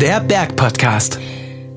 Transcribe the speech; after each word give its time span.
Der 0.00 0.20
Berg-Podcast. 0.20 1.18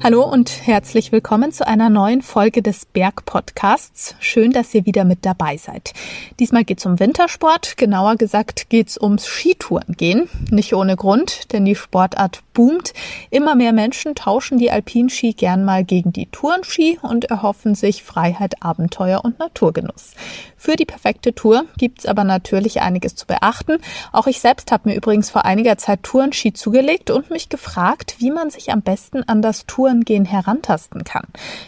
Hallo 0.07 0.23
und 0.23 0.65
herzlich 0.65 1.11
willkommen 1.11 1.51
zu 1.51 1.67
einer 1.67 1.89
neuen 1.89 2.21
Folge 2.21 2.61
des 2.61 2.85
Berg-Podcasts. 2.85 4.15
Schön, 4.21 4.51
dass 4.51 4.73
ihr 4.73 4.85
wieder 4.85 5.03
mit 5.03 5.25
dabei 5.25 5.57
seid. 5.57 5.91
Diesmal 6.39 6.63
geht 6.63 6.79
es 6.79 6.85
um 6.85 6.97
Wintersport, 6.97 7.75
genauer 7.75 8.15
gesagt 8.15 8.69
geht 8.69 8.87
es 8.87 8.97
ums 8.97 9.25
Skitourengehen. 9.25 10.29
Nicht 10.49 10.73
ohne 10.73 10.95
Grund, 10.95 11.51
denn 11.51 11.65
die 11.65 11.75
Sportart 11.75 12.41
boomt. 12.53 12.93
Immer 13.31 13.55
mehr 13.55 13.73
Menschen 13.73 14.15
tauschen 14.15 14.57
die 14.57 14.71
Alpinski 14.71 15.33
gern 15.33 15.65
mal 15.65 15.83
gegen 15.83 16.13
die 16.13 16.27
Tourenski 16.27 16.99
und 17.01 17.25
erhoffen 17.25 17.75
sich 17.75 18.01
Freiheit, 18.01 18.63
Abenteuer 18.63 19.25
und 19.25 19.39
Naturgenuss. 19.39 20.13
Für 20.55 20.75
die 20.75 20.85
perfekte 20.85 21.35
Tour 21.35 21.65
gibt's 21.77 22.05
aber 22.05 22.23
natürlich 22.23 22.81
einiges 22.81 23.15
zu 23.15 23.27
beachten. 23.27 23.77
Auch 24.11 24.25
ich 24.25 24.39
selbst 24.39 24.71
habe 24.71 24.89
mir 24.89 24.95
übrigens 24.95 25.29
vor 25.29 25.45
einiger 25.45 25.77
Zeit 25.77 26.01
Tourenski 26.01 26.51
zugelegt 26.53 27.11
und 27.11 27.29
mich 27.29 27.49
gefragt, 27.49 28.15
wie 28.19 28.31
man 28.31 28.49
sich 28.49 28.71
am 28.71 28.81
besten 28.81 29.21
an 29.23 29.43
das 29.43 29.67
Tourengehen 29.97 30.25
herantasten 30.25 31.03
kann. 31.03 31.25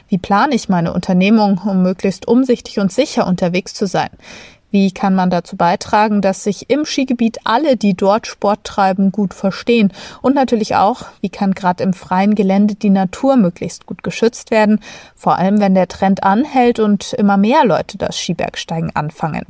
Wie 0.08 0.18
plane 0.18 0.56
ich 0.56 0.70
meine 0.70 0.94
Unternehmung, 0.94 1.60
um 1.66 1.82
möglichst 1.82 2.28
umsichtig 2.28 2.80
und 2.80 2.92
sicher 2.92 3.28
unterwegs 3.28 3.74
zu 3.74 3.88
sein? 3.88 4.10
Wie 4.72 4.92
kann 4.92 5.16
man 5.16 5.32
dazu 5.32 5.58
beitragen, 5.58 6.22
dass 6.22 6.44
sich 6.44 6.70
im 6.70 6.86
Skigebiet 6.86 7.40
alle, 7.44 7.76
die 7.76 7.96
dort 7.96 8.28
Sport 8.28 8.64
treiben, 8.64 9.12
gut 9.12 9.34
verstehen? 9.34 9.92
Und 10.22 10.36
natürlich 10.36 10.76
auch, 10.76 11.06
wie 11.22 11.30
kann 11.30 11.54
gerade 11.54 11.84
im 11.84 11.94
freien 11.94 12.36
Gelände 12.36 12.76
die 12.76 12.92
Natur 12.92 13.36
möglichst 13.36 13.88
gut 13.88 14.04
geschützt 14.04 14.52
werden? 14.52 14.80
Vor 15.16 15.40
allem, 15.40 15.60
wenn 15.60 15.74
der 15.74 15.88
Trend 15.88 16.22
anhält 16.22 16.80
und 16.80 17.14
immer 17.14 17.38
mehr 17.38 17.66
Leute 17.66 17.98
das 17.98 18.20
Skibergsteigen 18.20 18.96
anfangen. 18.96 19.48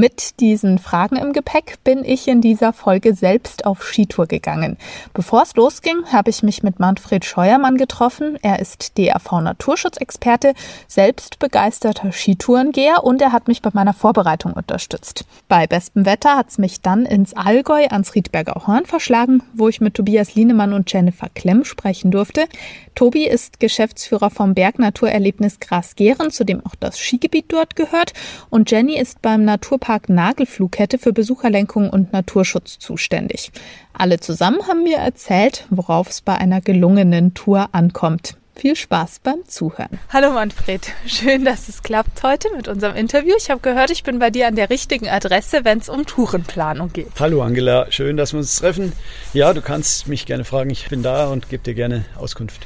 Mit 0.00 0.38
diesen 0.38 0.78
Fragen 0.78 1.16
im 1.16 1.32
Gepäck 1.32 1.82
bin 1.82 2.04
ich 2.04 2.28
in 2.28 2.40
dieser 2.40 2.72
Folge 2.72 3.14
selbst 3.14 3.66
auf 3.66 3.82
Skitour 3.82 4.28
gegangen. 4.28 4.76
Bevor 5.12 5.42
es 5.42 5.56
losging, 5.56 6.04
habe 6.12 6.30
ich 6.30 6.44
mich 6.44 6.62
mit 6.62 6.78
Manfred 6.78 7.24
Scheuermann 7.24 7.76
getroffen. 7.76 8.38
Er 8.40 8.60
ist 8.60 8.96
DRV 8.96 9.40
Naturschutzexperte, 9.40 10.54
selbst 10.86 11.40
begeisterter 11.40 12.12
Skitourengeher 12.12 13.02
und 13.02 13.20
er 13.20 13.32
hat 13.32 13.48
mich 13.48 13.60
bei 13.60 13.70
meiner 13.72 13.92
Vorbereitung 13.92 14.52
unterstützt. 14.52 15.24
Bei 15.48 15.66
bestem 15.66 16.06
Wetter 16.06 16.36
hat 16.36 16.50
es 16.50 16.58
mich 16.58 16.80
dann 16.80 17.04
ins 17.04 17.34
Allgäu 17.34 17.88
ans 17.88 18.14
Riedberger 18.14 18.68
Horn 18.68 18.86
verschlagen, 18.86 19.42
wo 19.52 19.66
ich 19.66 19.80
mit 19.80 19.94
Tobias 19.94 20.36
Lienemann 20.36 20.74
und 20.74 20.92
Jennifer 20.92 21.28
Klemm 21.28 21.64
sprechen 21.64 22.12
durfte. 22.12 22.46
Tobi 22.94 23.26
ist 23.26 23.58
Geschäftsführer 23.58 24.30
vom 24.30 24.54
Bergnaturerlebnis 24.54 25.58
Gras-Gehren, 25.58 26.30
zu 26.30 26.44
dem 26.44 26.64
auch 26.64 26.76
das 26.78 27.00
Skigebiet 27.00 27.46
dort 27.48 27.74
gehört 27.74 28.12
und 28.48 28.70
Jenny 28.70 28.96
ist 28.96 29.22
beim 29.22 29.44
Naturpark 29.44 29.87
Naturpark 29.88 30.10
Nagelflughette 30.10 30.98
für 30.98 31.14
Besucherlenkung 31.14 31.88
und 31.88 32.12
Naturschutz 32.12 32.78
zuständig. 32.78 33.50
Alle 33.94 34.20
zusammen 34.20 34.68
haben 34.68 34.82
mir 34.82 34.98
erzählt, 34.98 35.64
worauf 35.70 36.10
es 36.10 36.20
bei 36.20 36.34
einer 36.34 36.60
gelungenen 36.60 37.32
Tour 37.32 37.70
ankommt. 37.72 38.36
Viel 38.54 38.76
Spaß 38.76 39.20
beim 39.20 39.46
Zuhören. 39.46 39.98
Hallo 40.12 40.32
Manfred, 40.32 40.92
schön, 41.06 41.46
dass 41.46 41.70
es 41.70 41.82
klappt 41.82 42.22
heute 42.22 42.48
mit 42.54 42.68
unserem 42.68 42.96
Interview. 42.96 43.32
Ich 43.38 43.48
habe 43.48 43.60
gehört, 43.60 43.90
ich 43.90 44.02
bin 44.02 44.18
bei 44.18 44.28
dir 44.28 44.48
an 44.48 44.56
der 44.56 44.68
richtigen 44.68 45.08
Adresse, 45.08 45.64
wenn 45.64 45.78
es 45.78 45.88
um 45.88 46.04
Tourenplanung 46.04 46.92
geht. 46.92 47.12
Hallo 47.18 47.40
Angela, 47.40 47.90
schön, 47.90 48.18
dass 48.18 48.34
wir 48.34 48.40
uns 48.40 48.56
treffen. 48.56 48.92
Ja, 49.32 49.54
du 49.54 49.62
kannst 49.62 50.06
mich 50.06 50.26
gerne 50.26 50.44
fragen, 50.44 50.68
ich 50.68 50.88
bin 50.90 51.02
da 51.02 51.28
und 51.28 51.48
gebe 51.48 51.62
dir 51.62 51.74
gerne 51.74 52.04
Auskunft. 52.18 52.60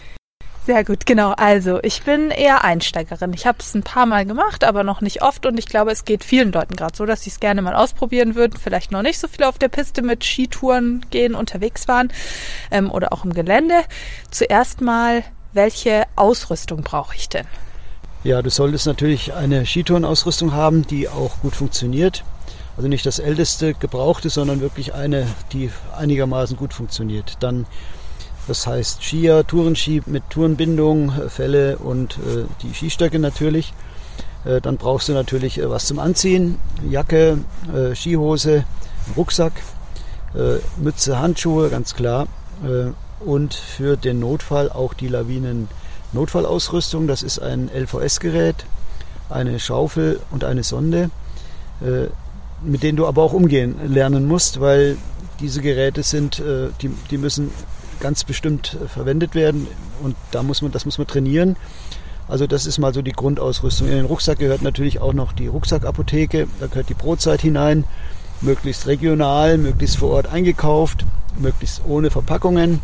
Sehr 0.65 0.85
gut, 0.85 1.07
genau. 1.07 1.33
Also 1.33 1.81
ich 1.83 2.05
bin 2.05 2.31
eher 2.31 2.63
Einsteigerin. 2.63 3.33
Ich 3.35 3.47
habe 3.47 3.59
es 3.59 3.75
ein 3.75 3.83
paar 3.83 4.07
Mal 4.07 4.25
gemacht, 4.25 4.63
aber 4.63 4.85
noch 4.85 5.01
nicht 5.01 5.21
oft. 5.23 5.45
Und 5.45 5.59
ich 5.59 5.67
glaube, 5.67 5.91
es 5.91 6.05
geht 6.05 6.23
vielen 6.23 6.53
Leuten 6.53 6.77
gerade 6.77 6.97
so, 6.97 7.05
dass 7.05 7.23
sie 7.23 7.31
es 7.31 7.41
gerne 7.41 7.63
mal 7.63 7.75
ausprobieren 7.75 8.37
würden. 8.37 8.57
Vielleicht 8.63 8.93
noch 8.93 9.03
nicht 9.03 9.19
so 9.19 9.27
viel 9.27 9.45
auf 9.45 9.59
der 9.59 9.69
Piste 9.69 10.03
mit 10.03 10.23
Skitouren 10.25 11.05
gehen, 11.11 11.35
unterwegs 11.35 11.89
waren 11.89 12.13
ähm, 12.71 12.93
oder 12.93 13.13
auch 13.13 13.25
im 13.25 13.33
Gelände. 13.33 13.75
Zuerst 14.31 14.81
mal, 14.81 15.25
welche 15.53 16.05
Ausrüstung 16.15 16.83
brauche 16.83 17.17
ich 17.17 17.29
denn? 17.29 17.47
Ja, 18.23 18.41
du 18.41 18.51
solltest 18.51 18.87
natürlich 18.87 19.35
eine 19.35 19.67
Skitourenausrüstung 19.67 20.53
haben, 20.53 20.87
die 20.87 21.09
auch 21.09 21.41
gut 21.41 21.57
funktioniert. 21.57 22.23
Also 22.77 22.89
nicht 22.89 23.05
das 23.05 23.19
älteste 23.19 23.75
gebrauchte, 23.75 24.31
sondern 24.31 24.61
wirklich 24.61 24.95
eine, 24.95 25.27
die 25.53 25.71
einigermaßen 25.97 26.57
gut 26.57 26.73
funktioniert. 26.73 27.37
Dann 27.41 27.67
das 28.49 28.67
heißt 28.67 29.03
Skier, 29.03 29.47
Tourenski 29.47 30.03
mit 30.07 30.29
Tourenbindung, 30.31 31.13
Felle 31.29 31.79
und 31.79 32.15
äh, 32.15 32.45
die 32.63 32.75
Skistöcke 32.75 33.19
natürlich. 33.19 33.73
Äh, 34.45 34.61
dann 34.61 34.77
brauchst 34.77 35.09
du 35.09 35.13
natürlich 35.13 35.59
äh, 35.59 35.71
was 35.71 35.87
zum 35.87 35.99
Anziehen, 35.99 36.59
Jacke, 36.89 37.39
äh, 37.73 37.95
Skihose, 37.95 38.65
Rucksack, 39.17 39.53
äh, 40.35 40.59
Mütze, 40.77 41.19
Handschuhe, 41.19 41.71
ganz 41.71 41.95
klar. 41.95 42.27
Äh, 42.65 42.93
und 43.25 43.55
für 43.55 43.97
den 43.97 44.19
Notfall 44.19 44.71
auch 44.71 44.95
die 44.95 45.07
Lawinen-Notfallausrüstung. 45.07 47.07
Das 47.07 47.23
ist 47.23 47.39
ein 47.39 47.71
LVS-Gerät, 47.73 48.65
eine 49.31 49.61
Schaufel 49.61 50.19
und 50.33 50.43
eine 50.43 50.65
Sonde, 50.65 51.11
mit 52.61 52.83
denen 52.83 52.97
du 52.97 53.07
aber 53.07 53.23
auch 53.23 53.33
umgehen 53.33 53.77
lernen 53.87 54.27
musst, 54.27 54.61
weil 54.61 54.97
diese 55.39 55.63
Geräte 55.63 56.03
sind, 56.03 56.43
die, 56.83 56.91
die 57.13 57.19
müssen 57.19 57.53
ganz 58.03 58.25
bestimmt 58.25 58.77
äh, 58.83 58.89
verwendet 58.89 59.35
werden 59.35 59.69
und 60.03 60.17
da 60.33 60.43
muss 60.43 60.61
man, 60.61 60.73
das 60.73 60.85
muss 60.85 60.99
man 60.99 61.07
trainieren. 61.07 61.57
Also 62.29 62.47
das 62.47 62.67
ist 62.67 62.79
mal 62.79 62.93
so 62.93 63.03
die 63.03 63.13
Grundausrüstung. 63.13 63.89
In 63.89 63.95
den 63.95 64.05
Rucksack 64.05 64.39
gehört 64.39 64.63
natürlich 64.63 65.01
auch 65.01 65.13
noch 65.13 65.33
die 65.33 65.47
Rucksackapotheke, 65.47 66.49
da 66.61 66.67
gehört 66.67 66.89
die 66.89 66.95
Brotzeit 66.95 67.41
hinein, 67.41 67.85
möglichst 68.41 68.87
regional, 68.87 69.57
möglichst 69.57 69.97
vor 69.97 70.11
Ort 70.11 70.27
eingekauft, 70.27 71.05
möglichst 71.39 71.83
ohne 71.87 72.11
Verpackungen. 72.11 72.81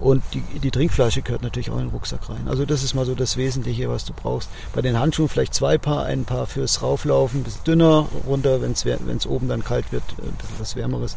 Und 0.00 0.22
die, 0.34 0.42
die 0.58 0.70
Trinkflasche 0.72 1.22
gehört 1.22 1.42
natürlich 1.42 1.70
auch 1.70 1.78
in 1.78 1.86
den 1.86 1.90
Rucksack 1.90 2.28
rein. 2.28 2.48
Also 2.48 2.64
das 2.64 2.82
ist 2.82 2.94
mal 2.94 3.06
so 3.06 3.14
das 3.14 3.36
Wesentliche, 3.36 3.88
was 3.88 4.04
du 4.04 4.12
brauchst. 4.12 4.50
Bei 4.74 4.82
den 4.82 4.98
Handschuhen 4.98 5.28
vielleicht 5.28 5.54
zwei 5.54 5.78
Paar, 5.78 6.04
ein 6.06 6.24
Paar 6.24 6.46
fürs 6.46 6.82
Rauflaufen, 6.82 7.40
ein 7.40 7.44
bisschen 7.44 7.64
dünner, 7.64 8.08
runter, 8.26 8.60
wenn 8.62 8.72
es 8.72 9.26
oben 9.26 9.48
dann 9.48 9.62
kalt 9.62 9.92
wird, 9.92 10.02
ein 10.18 10.34
bisschen 10.36 10.56
was 10.58 10.74
Wärmeres. 10.74 11.16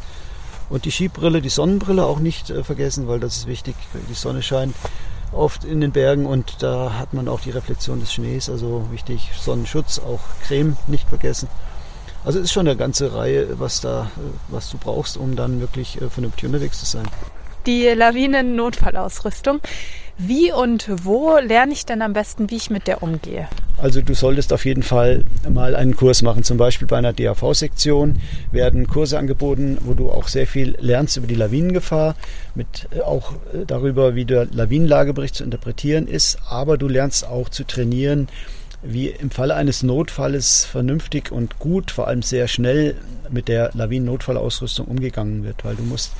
Und 0.68 0.84
die 0.84 0.90
Skibrille, 0.90 1.40
die 1.40 1.48
Sonnenbrille 1.48 2.04
auch 2.04 2.18
nicht 2.18 2.50
äh, 2.50 2.64
vergessen, 2.64 3.06
weil 3.08 3.20
das 3.20 3.36
ist 3.36 3.46
wichtig. 3.46 3.76
Die 4.10 4.14
Sonne 4.14 4.42
scheint 4.42 4.74
oft 5.32 5.64
in 5.64 5.80
den 5.80 5.92
Bergen 5.92 6.26
und 6.26 6.62
da 6.62 6.94
hat 6.98 7.14
man 7.14 7.28
auch 7.28 7.40
die 7.40 7.50
Reflexion 7.50 8.00
des 8.00 8.12
Schnees, 8.12 8.48
also 8.48 8.86
wichtig. 8.90 9.30
Sonnenschutz, 9.38 9.98
auch 9.98 10.20
Creme 10.46 10.76
nicht 10.86 11.08
vergessen. 11.08 11.48
Also 12.24 12.40
es 12.40 12.46
ist 12.46 12.52
schon 12.52 12.66
eine 12.66 12.76
ganze 12.76 13.14
Reihe, 13.14 13.60
was 13.60 13.80
da, 13.80 14.10
äh, 14.16 14.20
was 14.48 14.70
du 14.70 14.78
brauchst, 14.78 15.16
um 15.16 15.36
dann 15.36 15.60
wirklich 15.60 16.00
äh, 16.00 16.10
vernünftig 16.10 16.46
unterwegs 16.46 16.80
zu 16.80 16.86
sein. 16.86 17.06
Die 17.66 17.84
Lawinen-Notfallausrüstung. 17.84 19.60
Wie 20.18 20.50
und 20.50 20.88
wo 21.04 21.36
lerne 21.36 21.72
ich 21.72 21.84
denn 21.84 22.00
am 22.00 22.14
besten, 22.14 22.50
wie 22.50 22.56
ich 22.56 22.70
mit 22.70 22.86
der 22.86 23.02
umgehe? 23.02 23.48
Also 23.76 24.00
du 24.00 24.14
solltest 24.14 24.54
auf 24.54 24.64
jeden 24.64 24.82
Fall 24.82 25.26
mal 25.46 25.76
einen 25.76 25.94
Kurs 25.94 26.22
machen. 26.22 26.42
Zum 26.42 26.56
Beispiel 26.56 26.88
bei 26.88 26.96
einer 26.96 27.12
DAV-Sektion 27.12 28.18
werden 28.50 28.86
Kurse 28.86 29.18
angeboten, 29.18 29.76
wo 29.82 29.92
du 29.92 30.10
auch 30.10 30.28
sehr 30.28 30.46
viel 30.46 30.74
lernst 30.80 31.18
über 31.18 31.26
die 31.26 31.34
Lawinengefahr, 31.34 32.14
mit 32.54 32.88
äh, 32.96 33.00
auch 33.00 33.32
äh, 33.52 33.66
darüber, 33.66 34.14
wie 34.14 34.24
der 34.24 34.46
Lawinenlagebericht 34.46 35.34
zu 35.34 35.44
interpretieren 35.44 36.06
ist. 36.06 36.38
Aber 36.48 36.78
du 36.78 36.88
lernst 36.88 37.26
auch 37.26 37.50
zu 37.50 37.64
trainieren, 37.64 38.28
wie 38.82 39.08
im 39.08 39.30
Falle 39.30 39.54
eines 39.54 39.82
Notfalles 39.82 40.64
vernünftig 40.64 41.30
und 41.30 41.58
gut, 41.58 41.90
vor 41.90 42.08
allem 42.08 42.22
sehr 42.22 42.48
schnell 42.48 42.96
mit 43.28 43.48
der 43.48 43.70
Lawinen-Notfallausrüstung 43.74 44.86
umgegangen 44.86 45.44
wird, 45.44 45.64
weil 45.64 45.76
du 45.76 45.82
musst 45.82 46.12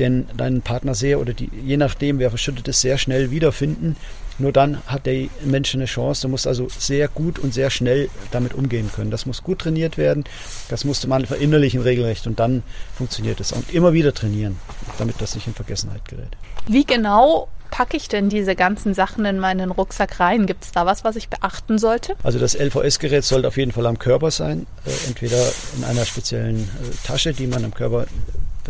denn 0.00 0.26
deinen 0.36 0.62
Partner 0.62 0.94
sehr 0.94 1.20
oder 1.20 1.32
die, 1.32 1.50
je 1.64 1.76
nachdem, 1.76 2.18
wer 2.18 2.30
verschüttet 2.30 2.66
ist, 2.66 2.80
sehr 2.80 2.98
schnell 2.98 3.30
wiederfinden. 3.30 3.96
Nur 4.38 4.52
dann 4.52 4.82
hat 4.86 5.04
der 5.04 5.28
Mensch 5.44 5.74
eine 5.74 5.84
Chance. 5.84 6.22
Du 6.22 6.28
musst 6.28 6.46
also 6.46 6.68
sehr 6.70 7.08
gut 7.08 7.38
und 7.38 7.52
sehr 7.52 7.68
schnell 7.68 8.08
damit 8.30 8.54
umgehen 8.54 8.90
können. 8.94 9.10
Das 9.10 9.26
muss 9.26 9.42
gut 9.42 9.60
trainiert 9.60 9.98
werden. 9.98 10.24
Das 10.70 10.84
musste 10.84 11.08
man 11.08 11.26
verinnerlichen 11.26 11.82
regelrecht 11.82 12.26
und 12.26 12.40
dann 12.40 12.62
funktioniert 12.96 13.38
es. 13.40 13.52
Und 13.52 13.72
immer 13.72 13.92
wieder 13.92 14.14
trainieren, 14.14 14.56
damit 14.98 15.20
das 15.20 15.34
nicht 15.34 15.46
in 15.46 15.52
Vergessenheit 15.54 16.06
gerät. 16.08 16.36
Wie 16.66 16.86
genau 16.86 17.48
packe 17.70 17.96
ich 17.96 18.08
denn 18.08 18.28
diese 18.28 18.56
ganzen 18.56 18.94
Sachen 18.94 19.24
in 19.24 19.38
meinen 19.38 19.70
Rucksack 19.70 20.20
rein? 20.20 20.46
Gibt 20.46 20.64
es 20.64 20.72
da 20.72 20.86
was, 20.86 21.04
was 21.04 21.16
ich 21.16 21.28
beachten 21.28 21.78
sollte? 21.78 22.14
Also 22.22 22.38
das 22.38 22.54
LVS-Gerät 22.54 23.24
sollte 23.24 23.48
auf 23.48 23.56
jeden 23.56 23.72
Fall 23.72 23.86
am 23.86 23.98
Körper 23.98 24.30
sein. 24.30 24.66
Äh, 24.86 25.08
entweder 25.08 25.40
in 25.76 25.84
einer 25.84 26.04
speziellen 26.04 26.60
äh, 26.60 27.06
Tasche, 27.06 27.32
die 27.32 27.46
man 27.46 27.64
am 27.64 27.74
Körper 27.74 28.06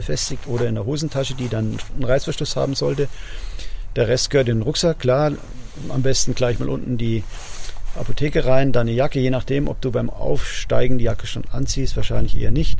befestigt 0.00 0.47
oder 0.47 0.67
in 0.67 0.75
der 0.75 0.87
Hosentasche, 0.87 1.35
die 1.35 1.49
dann 1.49 1.79
einen 1.94 2.05
Reißverschluss 2.05 2.56
haben 2.56 2.75
sollte. 2.75 3.08
Der 3.97 4.08
Rest 4.08 4.31
gehört 4.31 4.49
in 4.49 4.58
den 4.58 4.62
Rucksack, 4.62 5.00
klar. 5.00 5.32
Am 5.88 6.02
besten 6.02 6.35
gleich 6.35 6.58
mal 6.58 6.69
unten 6.69 6.97
die 6.97 7.23
Apotheke 7.99 8.44
rein, 8.44 8.73
dann 8.73 8.87
eine 8.87 8.97
Jacke, 8.97 9.20
je 9.20 9.31
nachdem, 9.31 9.69
ob 9.69 9.81
du 9.81 9.91
beim 9.91 10.11
Aufsteigen 10.11 10.99
die 10.99 11.05
Jacke 11.05 11.26
schon 11.26 11.44
anziehst, 11.52 11.97
wahrscheinlich 11.97 12.41
eher 12.41 12.50
nicht. 12.50 12.79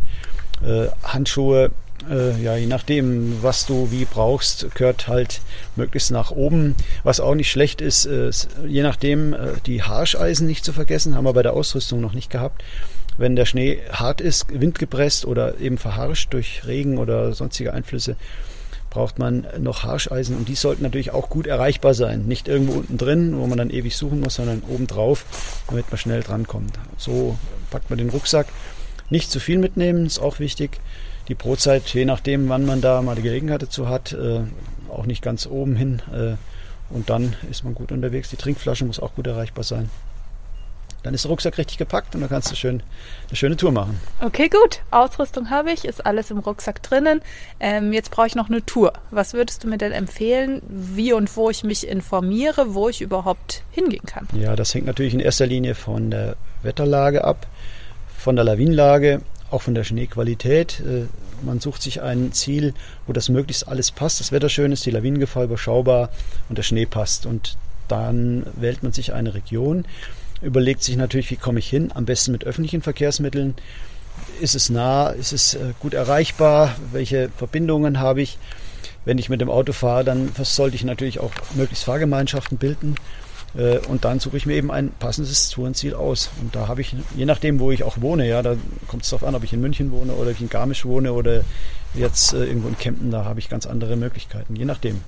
Äh, 0.65 0.87
Handschuhe, 1.03 1.71
äh, 2.09 2.41
ja, 2.43 2.57
je 2.57 2.67
nachdem, 2.67 3.43
was 3.43 3.67
du 3.67 3.91
wie 3.91 4.05
brauchst, 4.05 4.75
gehört 4.75 5.09
halt 5.09 5.41
möglichst 5.77 6.11
nach 6.11 6.31
oben. 6.31 6.75
Was 7.03 7.21
auch 7.21 7.35
nicht 7.35 7.51
schlecht 7.51 7.81
ist, 7.81 8.07
äh, 8.07 8.31
je 8.67 8.83
nachdem, 8.83 9.35
äh, 9.35 9.53
die 9.67 9.83
Harscheisen 9.83 10.47
nicht 10.47 10.65
zu 10.65 10.73
vergessen, 10.73 11.17
haben 11.17 11.25
wir 11.25 11.33
bei 11.33 11.43
der 11.43 11.55
Ausrüstung 11.55 12.01
noch 12.01 12.15
nicht 12.15 12.31
gehabt. 12.31 12.63
Wenn 13.19 13.37
der 13.37 13.45
Schnee 13.45 13.81
hart 13.93 14.21
ist, 14.21 14.47
windgepresst 14.49 15.25
oder 15.25 15.59
eben 15.59 15.79
verharscht 15.79 16.33
durch 16.33 16.67
Regen 16.67 16.99
oder 16.99 17.33
sonstige 17.33 17.73
Einflüsse, 17.73 18.17
braucht 18.91 19.19
man 19.19 19.47
noch 19.59 19.85
Harscheisen 19.85 20.37
und 20.37 20.49
die 20.49 20.57
sollten 20.57 20.83
natürlich 20.83 21.13
auch 21.13 21.31
gut 21.31 21.47
erreichbar 21.47 21.95
sein. 21.95 22.27
Nicht 22.27 22.49
irgendwo 22.49 22.79
unten 22.79 22.99
drin, 22.99 23.39
wo 23.39 23.47
man 23.47 23.57
dann 23.57 23.71
ewig 23.71 23.97
suchen 23.97 24.21
muss, 24.21 24.35
sondern 24.35 24.63
oben 24.69 24.87
drauf, 24.87 25.25
damit 25.69 25.91
man 25.91 25.99
schnell 25.99 26.23
drankommt. 26.23 26.79
So 26.99 27.39
packt 27.71 27.89
man 27.89 27.99
den 27.99 28.11
Rucksack. 28.11 28.49
Nicht 29.09 29.31
zu 29.31 29.41
viel 29.41 29.59
mitnehmen, 29.59 30.07
ist 30.07 30.19
auch 30.19 30.39
wichtig. 30.39 30.81
Die 31.29 31.35
Brotzeit, 31.35 31.87
je 31.95 32.05
nachdem, 32.05 32.49
wann 32.49 32.67
man 32.67 32.81
da 32.81 33.01
mal 33.03 33.15
die 33.15 33.23
Gelegenheit 33.23 33.63
dazu 33.63 33.89
hat, 33.89 34.13
äh, 34.13 34.41
auch 34.89 35.07
nicht 35.07 35.23
ganz 35.23 35.47
oben 35.47 35.77
hin. 35.77 36.03
Äh, 36.13 36.35
und 36.93 37.09
dann 37.09 37.37
ist 37.49 37.65
man 37.65 37.75
gut 37.75 37.93
unterwegs. 37.93 38.31
Die 38.31 38.37
Trinkflasche 38.37 38.85
muss 38.85 38.99
auch 38.99 39.15
gut 39.15 39.27
erreichbar 39.27 39.63
sein. 39.63 39.89
Dann 41.03 41.15
ist 41.15 41.25
der 41.25 41.31
Rucksack 41.31 41.57
richtig 41.57 41.79
gepackt 41.79 42.15
und 42.15 42.21
dann 42.21 42.31
kannst 42.31 42.51
du 42.51 42.57
schön 42.57 42.83
eine 43.29 43.37
schöne 43.37 43.57
Tour 43.57 43.73
machen. 43.73 43.99
Okay, 44.21 44.49
gut. 44.49 44.81
Ausrüstung 44.91 45.51
habe 45.51 45.73
ich, 45.73 45.85
ist 45.85 46.05
alles 46.05 46.31
im 46.31 46.39
Rucksack 46.39 46.83
drinnen. 46.83 47.23
Ähm, 47.59 47.93
jetzt 47.93 48.11
brauche 48.11 48.27
ich 48.27 48.35
noch 48.35 48.49
eine 48.49 48.65
Tour. 48.65 48.93
Was 49.11 49.33
würdest 49.33 49.65
du 49.65 49.69
mir 49.69 49.79
denn 49.79 49.93
empfehlen, 49.93 50.61
wie 50.69 51.13
und 51.13 51.35
wo 51.37 51.49
ich 51.49 51.65
mich 51.65 51.89
informiere, 51.89 52.75
wo 52.75 52.89
ich 52.89 53.01
überhaupt 53.01 53.63
hingehen 53.71 54.05
kann? 54.05 54.29
Ja, 54.35 54.57
das 54.57 54.75
hängt 54.75 54.87
natürlich 54.87 55.15
in 55.15 55.21
erster 55.21 55.47
Linie 55.47 55.75
von 55.75 56.11
der 56.11 56.37
Wetterlage 56.63 57.25
ab, 57.25 57.47
von 58.19 58.37
der 58.37 58.45
Lawinenlage, 58.45 59.23
auch 59.51 59.63
von 59.63 59.75
der 59.75 59.85
Schneequalität. 59.85 60.81
Äh, 60.81 61.07
man 61.43 61.61
sucht 61.61 61.81
sich 61.81 62.03
ein 62.03 62.33
Ziel, 62.33 62.75
wo 63.07 63.15
das 63.15 63.31
möglichst 63.31 63.67
alles 63.67 63.91
passt. 63.91 64.21
Das 64.21 64.33
Wetter 64.33 64.51
schön 64.51 64.73
ist, 64.73 64.85
die 64.85 64.91
Lawinengefahr 64.91 65.45
überschaubar 65.45 66.11
und 66.51 66.59
der 66.59 66.63
Schnee 66.63 66.85
passt. 66.85 67.25
Und 67.25 67.57
dann 67.89 68.47
wählt 68.55 68.83
man 68.83 68.93
sich 68.93 69.13
eine 69.13 69.35
Region 69.35 69.85
überlegt 70.43 70.83
sich 70.83 70.97
natürlich, 70.97 71.31
wie 71.31 71.37
komme 71.37 71.59
ich 71.59 71.69
hin? 71.69 71.91
Am 71.95 72.05
besten 72.05 72.33
mit 72.33 72.45
öffentlichen 72.45 72.83
Verkehrsmitteln. 72.83 73.55
Ist 74.41 74.55
es 74.55 74.71
nah? 74.71 75.09
Ist 75.11 75.33
es 75.33 75.55
äh, 75.55 75.73
gut 75.81 75.95
erreichbar? 75.95 76.77
Welche 76.93 77.31
Verbindungen 77.37 78.01
habe 78.01 78.23
ich? 78.23 78.39
Wenn 79.05 79.19
ich 79.19 79.29
mit 79.31 79.41
dem 79.41 79.51
Auto 79.51 79.73
fahre, 79.73 80.05
dann 80.05 80.31
sollte 80.43 80.77
ich 80.77 80.85
natürlich 80.85 81.21
auch 81.21 81.33
möglichst 81.55 81.85
Fahrgemeinschaften 81.85 82.59
bilden. 82.59 82.97
Äh, 83.57 83.79
und 83.89 84.05
dann 84.05 84.21
suche 84.21 84.37
ich 84.37 84.47
mir 84.47 84.55
eben 84.55 84.71
ein 84.71 84.91
passendes 84.99 85.49
Tourenziel 85.51 85.95
aus. 85.95 86.31
Und 86.41 86.55
da 86.55 86.69
habe 86.69 86.81
ich, 86.81 86.95
je 87.17 87.25
nachdem, 87.25 87.61
wo 87.61 87.71
ich 87.71 87.83
auch 87.83 88.01
wohne, 88.01 88.29
ja, 88.29 88.43
da 88.43 88.57
kommt 88.89 89.05
es 89.05 89.11
darauf 89.11 89.27
an, 89.27 89.35
ob 89.35 89.45
ich 89.45 89.53
in 89.53 89.61
München 89.61 89.91
wohne 89.93 90.13
oder 90.13 90.31
ich 90.31 90.41
in 90.41 90.49
Garmisch 90.49 90.85
wohne 90.85 91.13
oder 91.13 91.43
jetzt 91.95 92.33
äh, 92.33 92.45
irgendwo 92.45 92.69
in 92.69 92.79
Kempten, 92.79 93.11
da 93.11 93.25
habe 93.25 93.41
ich 93.41 93.49
ganz 93.49 93.67
andere 93.67 93.97
Möglichkeiten, 93.97 94.57
je 94.57 94.65
nachdem. 94.65 95.01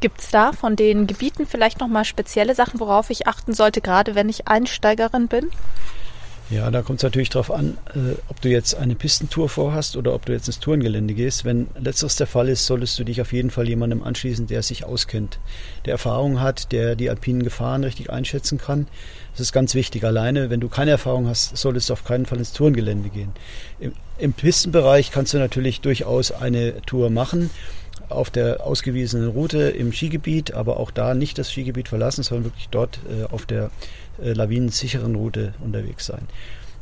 Gibt 0.00 0.20
es 0.20 0.30
da 0.30 0.52
von 0.52 0.76
den 0.76 1.06
Gebieten 1.06 1.46
vielleicht 1.46 1.80
nochmal 1.80 2.04
spezielle 2.04 2.54
Sachen, 2.54 2.80
worauf 2.80 3.10
ich 3.10 3.26
achten 3.26 3.54
sollte, 3.54 3.80
gerade 3.80 4.14
wenn 4.14 4.28
ich 4.28 4.46
Einsteigerin 4.46 5.28
bin? 5.28 5.50
Ja, 6.48 6.70
da 6.70 6.82
kommt 6.82 7.00
es 7.00 7.02
natürlich 7.02 7.30
darauf 7.30 7.50
an, 7.50 7.76
äh, 7.94 8.14
ob 8.28 8.40
du 8.40 8.48
jetzt 8.48 8.76
eine 8.76 8.94
Pistentour 8.94 9.48
vorhast 9.48 9.96
oder 9.96 10.14
ob 10.14 10.26
du 10.26 10.32
jetzt 10.32 10.46
ins 10.46 10.60
Tourengelände 10.60 11.12
gehst. 11.12 11.44
Wenn 11.44 11.66
letzteres 11.76 12.14
der 12.14 12.28
Fall 12.28 12.48
ist, 12.48 12.66
solltest 12.66 12.96
du 13.00 13.04
dich 13.04 13.20
auf 13.20 13.32
jeden 13.32 13.50
Fall 13.50 13.66
jemandem 13.66 14.04
anschließen, 14.04 14.46
der 14.46 14.62
sich 14.62 14.84
auskennt, 14.84 15.40
der 15.86 15.92
Erfahrung 15.92 16.40
hat, 16.40 16.70
der 16.70 16.94
die 16.94 17.10
alpinen 17.10 17.42
Gefahren 17.42 17.82
richtig 17.82 18.10
einschätzen 18.10 18.58
kann. 18.58 18.86
Das 19.32 19.40
ist 19.40 19.52
ganz 19.52 19.74
wichtig. 19.74 20.04
Alleine, 20.04 20.48
wenn 20.48 20.60
du 20.60 20.68
keine 20.68 20.92
Erfahrung 20.92 21.26
hast, 21.26 21.56
solltest 21.56 21.88
du 21.88 21.94
auf 21.94 22.04
keinen 22.04 22.26
Fall 22.26 22.38
ins 22.38 22.52
Tourengelände 22.52 23.08
gehen. 23.08 23.32
Im, 23.80 23.92
im 24.18 24.32
Pistenbereich 24.32 25.10
kannst 25.10 25.34
du 25.34 25.38
natürlich 25.38 25.80
durchaus 25.80 26.30
eine 26.30 26.80
Tour 26.82 27.10
machen 27.10 27.50
auf 28.08 28.30
der 28.30 28.64
ausgewiesenen 28.64 29.28
Route 29.28 29.70
im 29.70 29.92
Skigebiet, 29.92 30.54
aber 30.54 30.78
auch 30.78 30.90
da 30.90 31.14
nicht 31.14 31.38
das 31.38 31.50
Skigebiet 31.50 31.88
verlassen, 31.88 32.22
sondern 32.22 32.44
wirklich 32.44 32.68
dort 32.70 33.00
äh, 33.08 33.24
auf 33.32 33.46
der 33.46 33.70
äh, 34.22 34.32
lawinensicheren 34.32 35.14
Route 35.14 35.54
unterwegs 35.62 36.06
sein. 36.06 36.28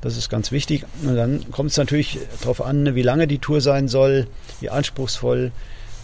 Das 0.01 0.19
ist 0.19 0.29
ganz 0.29 0.53
wichtig. 0.53 0.85
Und 1.03 1.17
dann 1.17 1.51
kommt 1.51 1.71
es 1.71 1.79
natürlich 1.79 2.19
darauf 2.41 2.63
an, 2.63 2.95
wie 2.95 3.03
lange 3.03 3.27
die 3.27 3.39
Tour 3.39 3.63
sein 3.63 3.89
soll, 3.89 4.27
wie 4.61 4.69
anspruchsvoll, 4.69 5.51